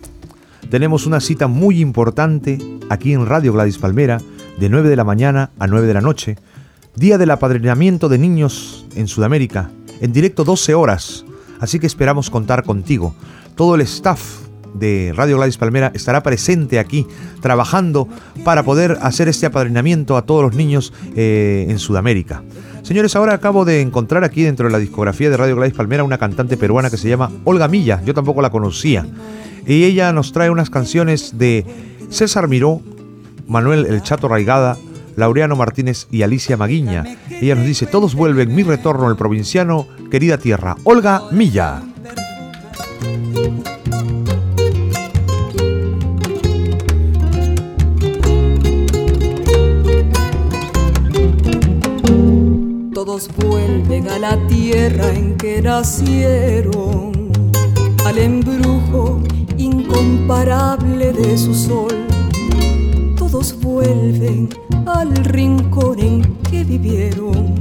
tenemos 0.70 1.06
una 1.06 1.20
cita 1.20 1.46
muy 1.46 1.80
importante 1.80 2.58
aquí 2.88 3.12
en 3.12 3.26
Radio 3.26 3.52
Gladys 3.52 3.76
Palmera, 3.76 4.18
de 4.58 4.68
9 4.70 4.88
de 4.88 4.96
la 4.96 5.04
mañana 5.04 5.50
a 5.58 5.66
9 5.66 5.86
de 5.86 5.94
la 5.94 6.00
noche, 6.00 6.36
día 6.96 7.18
del 7.18 7.30
apadrinamiento 7.30 8.08
de 8.08 8.18
niños 8.18 8.86
en 8.94 9.08
Sudamérica, 9.08 9.70
en 10.00 10.12
directo 10.12 10.44
12 10.44 10.74
horas, 10.74 11.24
así 11.60 11.78
que 11.78 11.86
esperamos 11.86 12.30
contar 12.30 12.64
contigo. 12.64 13.14
Todo 13.54 13.74
el 13.74 13.80
staff 13.82 14.42
de 14.74 15.12
Radio 15.14 15.36
Gladys 15.36 15.58
Palmera 15.58 15.90
estará 15.94 16.22
presente 16.22 16.78
aquí 16.78 17.06
trabajando 17.40 18.08
para 18.44 18.62
poder 18.62 18.98
hacer 19.02 19.28
este 19.28 19.46
apadrinamiento 19.46 20.16
a 20.16 20.22
todos 20.22 20.42
los 20.42 20.54
niños 20.54 20.92
eh, 21.16 21.66
en 21.68 21.78
Sudamérica. 21.78 22.42
Señores, 22.82 23.14
ahora 23.16 23.34
acabo 23.34 23.64
de 23.64 23.80
encontrar 23.80 24.24
aquí 24.24 24.42
dentro 24.42 24.66
de 24.66 24.72
la 24.72 24.78
discografía 24.78 25.30
de 25.30 25.36
Radio 25.36 25.56
Gladys 25.56 25.74
Palmera 25.74 26.04
una 26.04 26.18
cantante 26.18 26.56
peruana 26.56 26.90
que 26.90 26.96
se 26.96 27.08
llama 27.08 27.30
Olga 27.44 27.68
Milla. 27.68 28.02
Yo 28.04 28.12
tampoco 28.14 28.42
la 28.42 28.50
conocía 28.50 29.06
y 29.66 29.84
ella 29.84 30.12
nos 30.12 30.32
trae 30.32 30.50
unas 30.50 30.68
canciones 30.68 31.38
de 31.38 31.64
César 32.10 32.48
Miró, 32.48 32.80
Manuel 33.46 33.86
El 33.86 34.02
Chato 34.02 34.28
Raigada, 34.28 34.76
Laureano 35.16 35.56
Martínez 35.56 36.06
y 36.10 36.22
Alicia 36.22 36.56
Maguiña. 36.56 37.04
Ella 37.30 37.54
nos 37.54 37.66
dice, 37.66 37.86
todos 37.86 38.14
vuelven, 38.14 38.54
mi 38.54 38.62
retorno 38.62 39.08
al 39.08 39.16
provinciano, 39.16 39.86
querida 40.10 40.38
tierra. 40.38 40.76
Olga 40.84 41.22
Milla. 41.30 41.82
Todos 52.94 53.28
vuelven 53.36 54.08
a 54.08 54.18
la 54.18 54.46
tierra 54.46 55.12
en 55.12 55.36
que 55.36 55.60
nacieron, 55.60 57.32
al 58.06 58.18
embrujo 58.18 59.20
incomparable 59.58 61.12
de 61.12 61.36
su 61.36 61.54
sol. 61.54 62.06
Todos 63.16 63.58
vuelven 63.60 64.48
al 64.86 65.14
rincón 65.16 65.98
en 65.98 66.36
que 66.50 66.64
vivieron, 66.64 67.54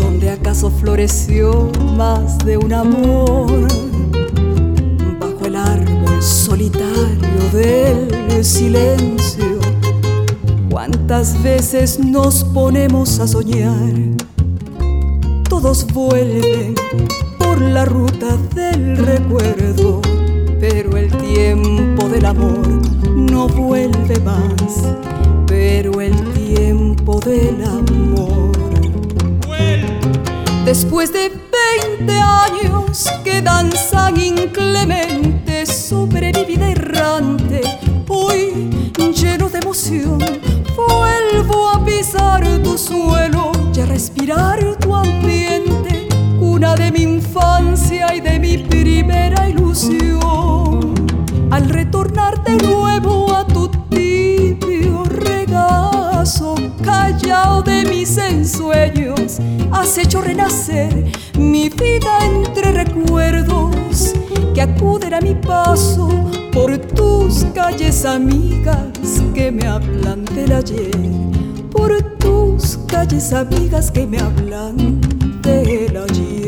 donde 0.00 0.30
acaso 0.30 0.70
floreció 0.70 1.70
más 1.96 2.38
de 2.38 2.56
un 2.56 2.72
amor. 2.72 3.68
Bajo 5.18 5.46
el 5.46 5.56
árbol 5.56 6.22
solitario 6.22 7.50
del 7.52 8.44
silencio, 8.44 9.58
cuántas 10.70 11.42
veces 11.42 11.98
nos 11.98 12.44
ponemos 12.44 13.20
a 13.20 13.26
soñar. 13.26 13.92
Todos 15.48 15.86
vuelven 15.92 16.74
por 17.38 17.60
la 17.60 17.84
ruta 17.84 18.36
del 18.54 18.96
recuerdo 18.96 20.00
pero 20.60 20.94
el 20.98 21.10
tiempo 21.16 22.06
del 22.08 22.26
amor 22.26 22.68
no 23.16 23.48
vuelve 23.48 24.20
más, 24.20 24.94
pero 25.72 26.00
el 26.00 26.16
tiempo 26.32 27.20
del 27.20 27.64
amor. 27.64 28.50
Después 30.64 31.12
de 31.12 31.30
20 31.96 32.12
años 32.12 33.08
que 33.22 33.40
danzan 33.40 34.20
inclemente 34.20 35.64
sobre 35.66 36.32
mi 36.32 36.44
vida 36.44 36.70
errante, 36.72 37.60
hoy 38.08 38.68
lleno 39.14 39.48
de 39.48 39.58
emoción, 39.58 40.18
vuelvo 40.76 41.68
a 41.68 41.84
pisar 41.84 42.42
tu 42.64 42.76
suelo 42.76 43.52
y 43.72 43.80
a 43.80 43.86
respirar 43.86 44.76
tu 44.80 44.92
ambiente, 44.92 46.08
cuna 46.40 46.74
de 46.74 46.90
mi 46.90 47.02
infancia 47.02 48.12
y 48.12 48.20
de 48.20 48.40
mi 48.40 48.58
primera 48.58 49.48
ilusión 49.48 50.94
al 51.52 51.68
retornar 51.68 52.42
de 52.42 52.56
nuevo 52.56 53.32
a 53.36 53.46
tu 53.46 53.79
mis 58.10 58.18
ensueños, 58.18 59.38
has 59.70 59.96
hecho 59.96 60.20
renacer 60.20 61.12
mi 61.38 61.68
vida 61.68 62.18
entre 62.24 62.72
recuerdos 62.72 64.14
que 64.52 64.62
acuden 64.62 65.14
a 65.14 65.20
mi 65.20 65.34
paso 65.34 66.08
por 66.52 66.76
tus 66.76 67.44
calles 67.54 68.04
amigas 68.04 68.88
que 69.32 69.52
me 69.52 69.66
hablan 69.66 70.24
del 70.24 70.52
ayer, 70.52 70.90
por 71.70 72.02
tus 72.18 72.78
calles 72.88 73.32
amigas 73.32 73.90
que 73.92 74.06
me 74.06 74.18
hablan 74.18 75.00
del 75.42 75.96
ayer. 75.96 76.39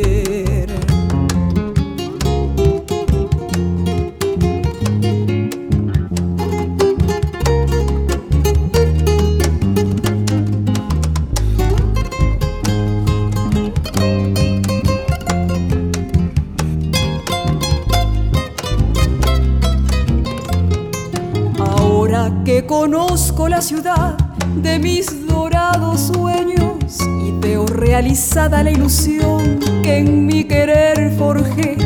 Ahora 21.58 22.42
que 22.44 22.66
conozco 22.66 23.48
la 23.48 23.60
ciudad 23.60 24.16
de 24.56 24.78
mis 24.78 25.26
dorados 25.26 26.12
sueños 26.14 26.98
y 27.26 27.32
veo 27.32 27.66
realizada 27.66 28.62
la 28.62 28.70
ilusión 28.70 29.58
que 29.82 29.98
en 29.98 30.26
mi 30.26 30.44
querer 30.44 31.14
forjé, 31.16 31.76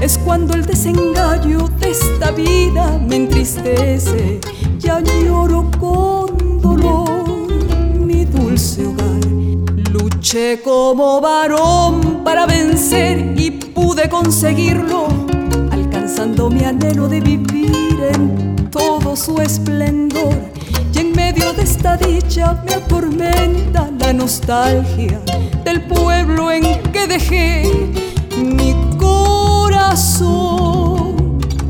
es 0.00 0.18
cuando 0.18 0.54
el 0.54 0.64
desengaño 0.64 1.68
de 1.80 1.90
esta 1.90 2.30
vida 2.30 2.98
me 2.98 3.16
entristece. 3.16 4.40
Y 4.82 4.88
añoro 4.88 5.68
con 5.78 6.15
Luché 10.26 10.60
como 10.60 11.20
varón 11.20 12.24
para 12.24 12.46
vencer 12.46 13.32
y 13.38 13.52
pude 13.52 14.08
conseguirlo, 14.08 15.06
alcanzando 15.70 16.50
mi 16.50 16.64
anhelo 16.64 17.06
de 17.06 17.20
vivir 17.20 17.96
en 18.12 18.68
todo 18.72 19.14
su 19.14 19.40
esplendor. 19.40 20.34
Y 20.92 20.98
en 20.98 21.12
medio 21.12 21.52
de 21.52 21.62
esta 21.62 21.96
dicha 21.96 22.60
me 22.66 22.74
atormenta 22.74 23.88
la 24.00 24.12
nostalgia 24.12 25.20
del 25.62 25.82
pueblo 25.82 26.50
en 26.50 26.82
que 26.90 27.06
dejé 27.06 27.70
mi 28.36 28.74
corazón. 28.98 30.34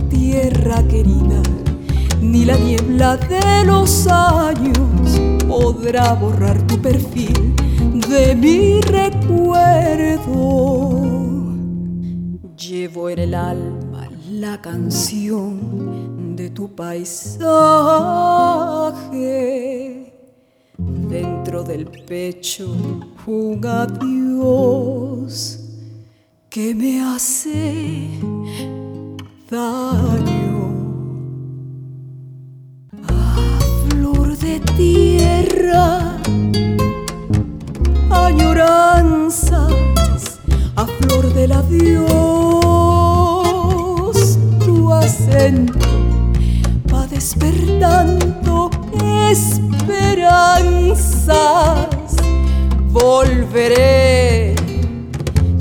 Tierra 0.09 0.83
querida, 0.89 1.43
ni 2.23 2.47
la 2.47 2.57
niebla 2.57 3.19
de 3.19 3.67
los 3.67 4.07
años 4.07 5.21
podrá 5.47 6.15
borrar 6.15 6.57
tu 6.67 6.81
perfil 6.81 7.46
de 8.17 8.35
mi 8.35 8.81
recuerdo. 8.81 10.25
Llevo 12.57 13.11
en 13.11 13.19
el 13.19 13.35
alma 13.35 14.09
la 14.31 14.61
canción 14.63 16.35
de 16.35 16.49
tu 16.51 16.75
paisaje. 16.75 17.43
Dentro 20.79 21.63
del 21.63 21.87
pecho 21.87 22.75
un 23.27 23.61
adiós 23.65 25.61
que 26.49 26.75
me 26.75 27.03
hace 27.03 28.09
daño. 29.51 30.36
A 41.17 41.21
flor 41.21 41.33
del 41.35 41.53
adiós, 41.53 42.07
tu 44.65 44.93
acento 44.93 45.79
va 46.93 47.07
despertando 47.07 48.71
esperanzas. 49.31 50.27
Volveré, 52.91 54.55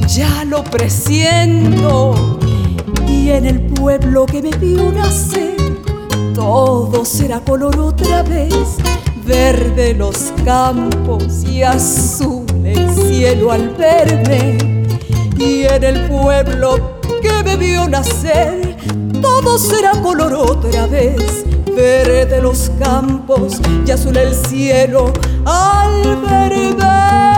ya 0.07 0.43
lo 0.45 0.63
presiento, 0.63 2.15
y 3.07 3.29
en 3.29 3.45
el 3.45 3.61
pueblo 3.61 4.25
que 4.25 4.41
me 4.41 4.51
vio 4.51 4.91
nacer, 4.91 5.55
todo 6.33 7.05
será 7.05 7.39
color 7.41 7.79
otra 7.79 8.23
vez, 8.23 8.77
verde 9.25 9.93
los 9.93 10.33
campos 10.43 11.43
y 11.43 11.63
azul 11.63 12.45
el 12.63 12.89
cielo 12.91 13.51
al 13.51 13.69
verme, 13.69 14.74
y 15.37 15.63
en 15.63 15.83
el 15.83 16.07
pueblo 16.07 16.99
que 17.21 17.43
me 17.43 17.57
vio 17.57 17.87
nacer, 17.87 18.75
todo 19.21 19.57
será 19.57 19.91
color 20.01 20.33
otra 20.33 20.87
vez, 20.87 21.45
verde 21.75 22.41
los 22.41 22.71
campos 22.79 23.59
y 23.85 23.91
azul 23.91 24.17
el 24.17 24.33
cielo 24.33 25.11
al 25.45 26.17
verme. 26.21 27.34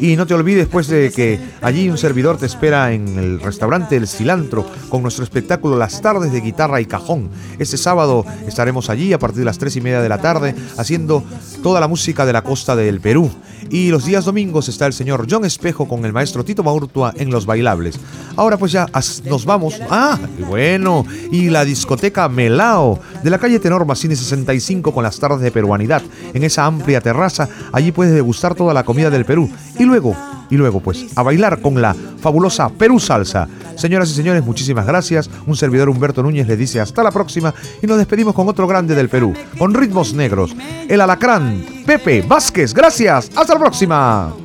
Y 0.03 0.17
no 0.17 0.27
te 0.27 0.33
olvides 0.33 0.67
pues 0.67 0.87
de 0.87 1.13
que 1.13 1.39
allí 1.61 1.87
un 1.87 1.97
servidor 1.97 2.37
te 2.37 2.45
espera 2.45 2.91
en 2.91 3.17
el 3.17 3.39
restaurante 3.39 3.95
El 3.95 4.05
Cilantro 4.05 4.69
con 4.89 5.01
nuestro 5.01 5.23
espectáculo 5.23 5.77
Las 5.77 6.01
tardes 6.01 6.33
de 6.33 6.41
guitarra 6.41 6.81
y 6.81 6.85
cajón. 6.85 7.29
Este 7.57 7.77
sábado 7.77 8.25
estaremos 8.45 8.89
allí 8.89 9.13
a 9.13 9.17
partir 9.17 9.39
de 9.39 9.45
las 9.45 9.59
3 9.59 9.77
y 9.77 9.79
media 9.79 10.01
de 10.01 10.09
la 10.09 10.17
tarde 10.17 10.55
haciendo 10.77 11.23
toda 11.63 11.79
la 11.79 11.87
música 11.87 12.25
de 12.25 12.33
la 12.33 12.41
costa 12.41 12.75
del 12.75 12.99
Perú. 12.99 13.31
Y 13.73 13.89
los 13.89 14.05
días 14.05 14.25
domingos 14.25 14.69
está 14.69 14.85
el 14.85 14.93
señor 14.93 15.25
John 15.27 15.45
Espejo 15.45 15.87
con 15.87 16.05
el 16.05 16.13
maestro 16.13 16.45
Tito 16.45 16.61
Maurtua 16.61 17.11
en 17.17 17.31
los 17.31 17.47
bailables. 17.47 17.99
Ahora 18.35 18.55
pues 18.55 18.71
ya 18.71 18.87
nos 19.25 19.45
vamos. 19.45 19.81
Ah, 19.89 20.19
bueno. 20.47 21.03
Y 21.31 21.49
la 21.49 21.65
discoteca 21.65 22.29
Melao 22.29 22.99
de 23.23 23.31
la 23.31 23.39
calle 23.39 23.57
Tenor 23.57 23.83
Massini 23.87 24.15
65 24.15 24.93
con 24.93 25.03
las 25.03 25.17
tardes 25.17 25.39
de 25.39 25.49
peruanidad. 25.49 26.03
En 26.35 26.43
esa 26.43 26.65
amplia 26.65 27.01
terraza, 27.01 27.49
allí 27.71 27.91
puedes 27.91 28.13
degustar 28.13 28.53
toda 28.53 28.75
la 28.75 28.85
comida 28.85 29.09
del 29.09 29.25
Perú. 29.25 29.49
Y 29.79 29.85
luego, 29.85 30.15
y 30.49 30.57
luego 30.57 30.79
pues 30.79 31.05
a 31.15 31.23
bailar 31.23 31.61
con 31.61 31.81
la 31.81 31.93
fabulosa 31.93 32.69
Perú 32.69 32.99
Salsa. 32.99 33.47
Señoras 33.75 34.09
y 34.11 34.13
señores, 34.13 34.43
muchísimas 34.43 34.85
gracias. 34.85 35.29
Un 35.47 35.55
servidor 35.55 35.89
Humberto 35.89 36.23
Núñez 36.23 36.47
le 36.47 36.57
dice 36.57 36.79
hasta 36.79 37.03
la 37.03 37.11
próxima 37.11 37.53
y 37.81 37.87
nos 37.87 37.97
despedimos 37.97 38.33
con 38.35 38.47
otro 38.47 38.67
grande 38.67 38.95
del 38.95 39.09
Perú, 39.09 39.33
con 39.57 39.73
ritmos 39.73 40.13
negros. 40.13 40.55
El 40.87 41.01
alacrán, 41.01 41.65
Pepe 41.85 42.21
Vázquez. 42.21 42.73
Gracias. 42.73 43.31
Hasta 43.35 43.53
la 43.53 43.59
próxima. 43.59 44.42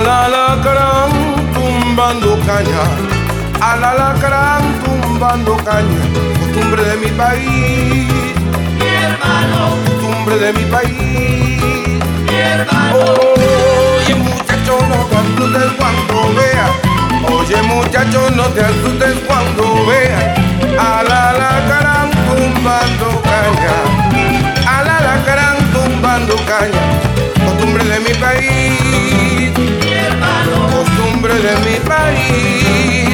Al 0.00 0.08
alacrán 0.08 1.10
tumbando 1.52 2.38
caña, 2.46 2.82
al 3.60 3.84
alacrán 3.84 4.62
tumbando 4.82 5.56
caña, 5.58 6.00
costumbre 6.38 6.82
de 6.84 6.96
mi 6.96 7.10
país, 7.18 8.08
mi 8.78 8.86
hermano, 9.04 9.76
costumbre 9.84 10.38
de 10.38 10.52
mi 10.54 10.64
país, 10.64 12.02
mi 12.26 12.34
hermano. 12.34 12.96
Oye 13.98 14.14
muchacho, 14.14 14.78
no 14.88 15.04
te 15.10 15.16
asustes 15.16 15.70
cuando 15.78 16.34
veas, 16.34 16.70
oye 17.30 17.62
muchacho, 17.62 18.30
no 18.30 18.44
te 18.44 18.60
asustes 18.62 19.18
cuando 19.26 19.86
veas, 19.86 20.38
al 20.78 21.12
alacrán 21.12 22.10
tumbando 22.26 23.22
caña, 23.22 23.76
al 24.66 24.88
alacrán 24.88 25.56
tumbando 25.72 26.36
caña. 26.46 26.90
País. 28.20 28.40
Mi 28.40 28.88
hermano, 28.90 29.19
De 31.30 31.56
mi 31.64 31.76
país. 31.88 33.08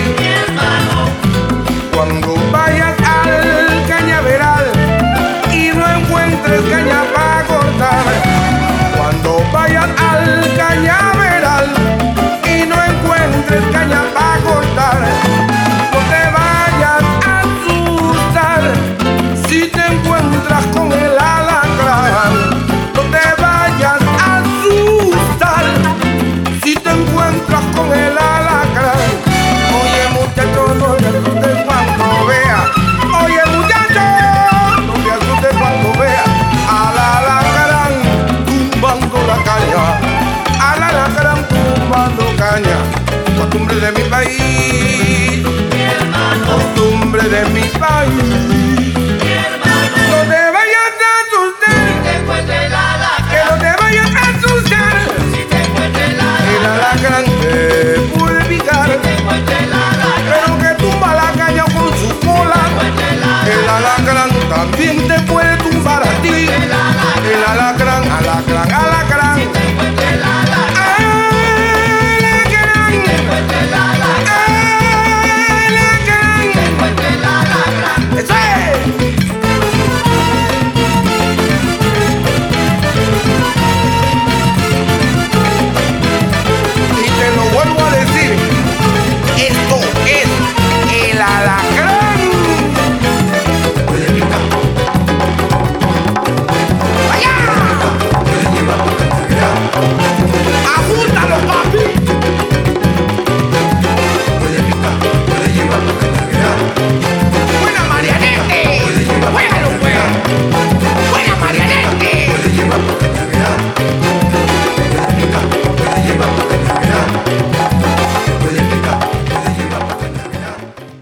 Cuando 1.94 2.34
vayas 2.50 2.96
al 3.02 3.86
cañaveral 3.86 4.72
y 5.52 5.68
no 5.76 5.86
encuentres 5.86 6.62
caña 6.62 7.04
para 7.14 7.44
cortar. 7.44 8.04
Cuando 8.96 9.44
vayas 9.52 9.88
al 10.00 10.56
cañaveral 10.56 11.66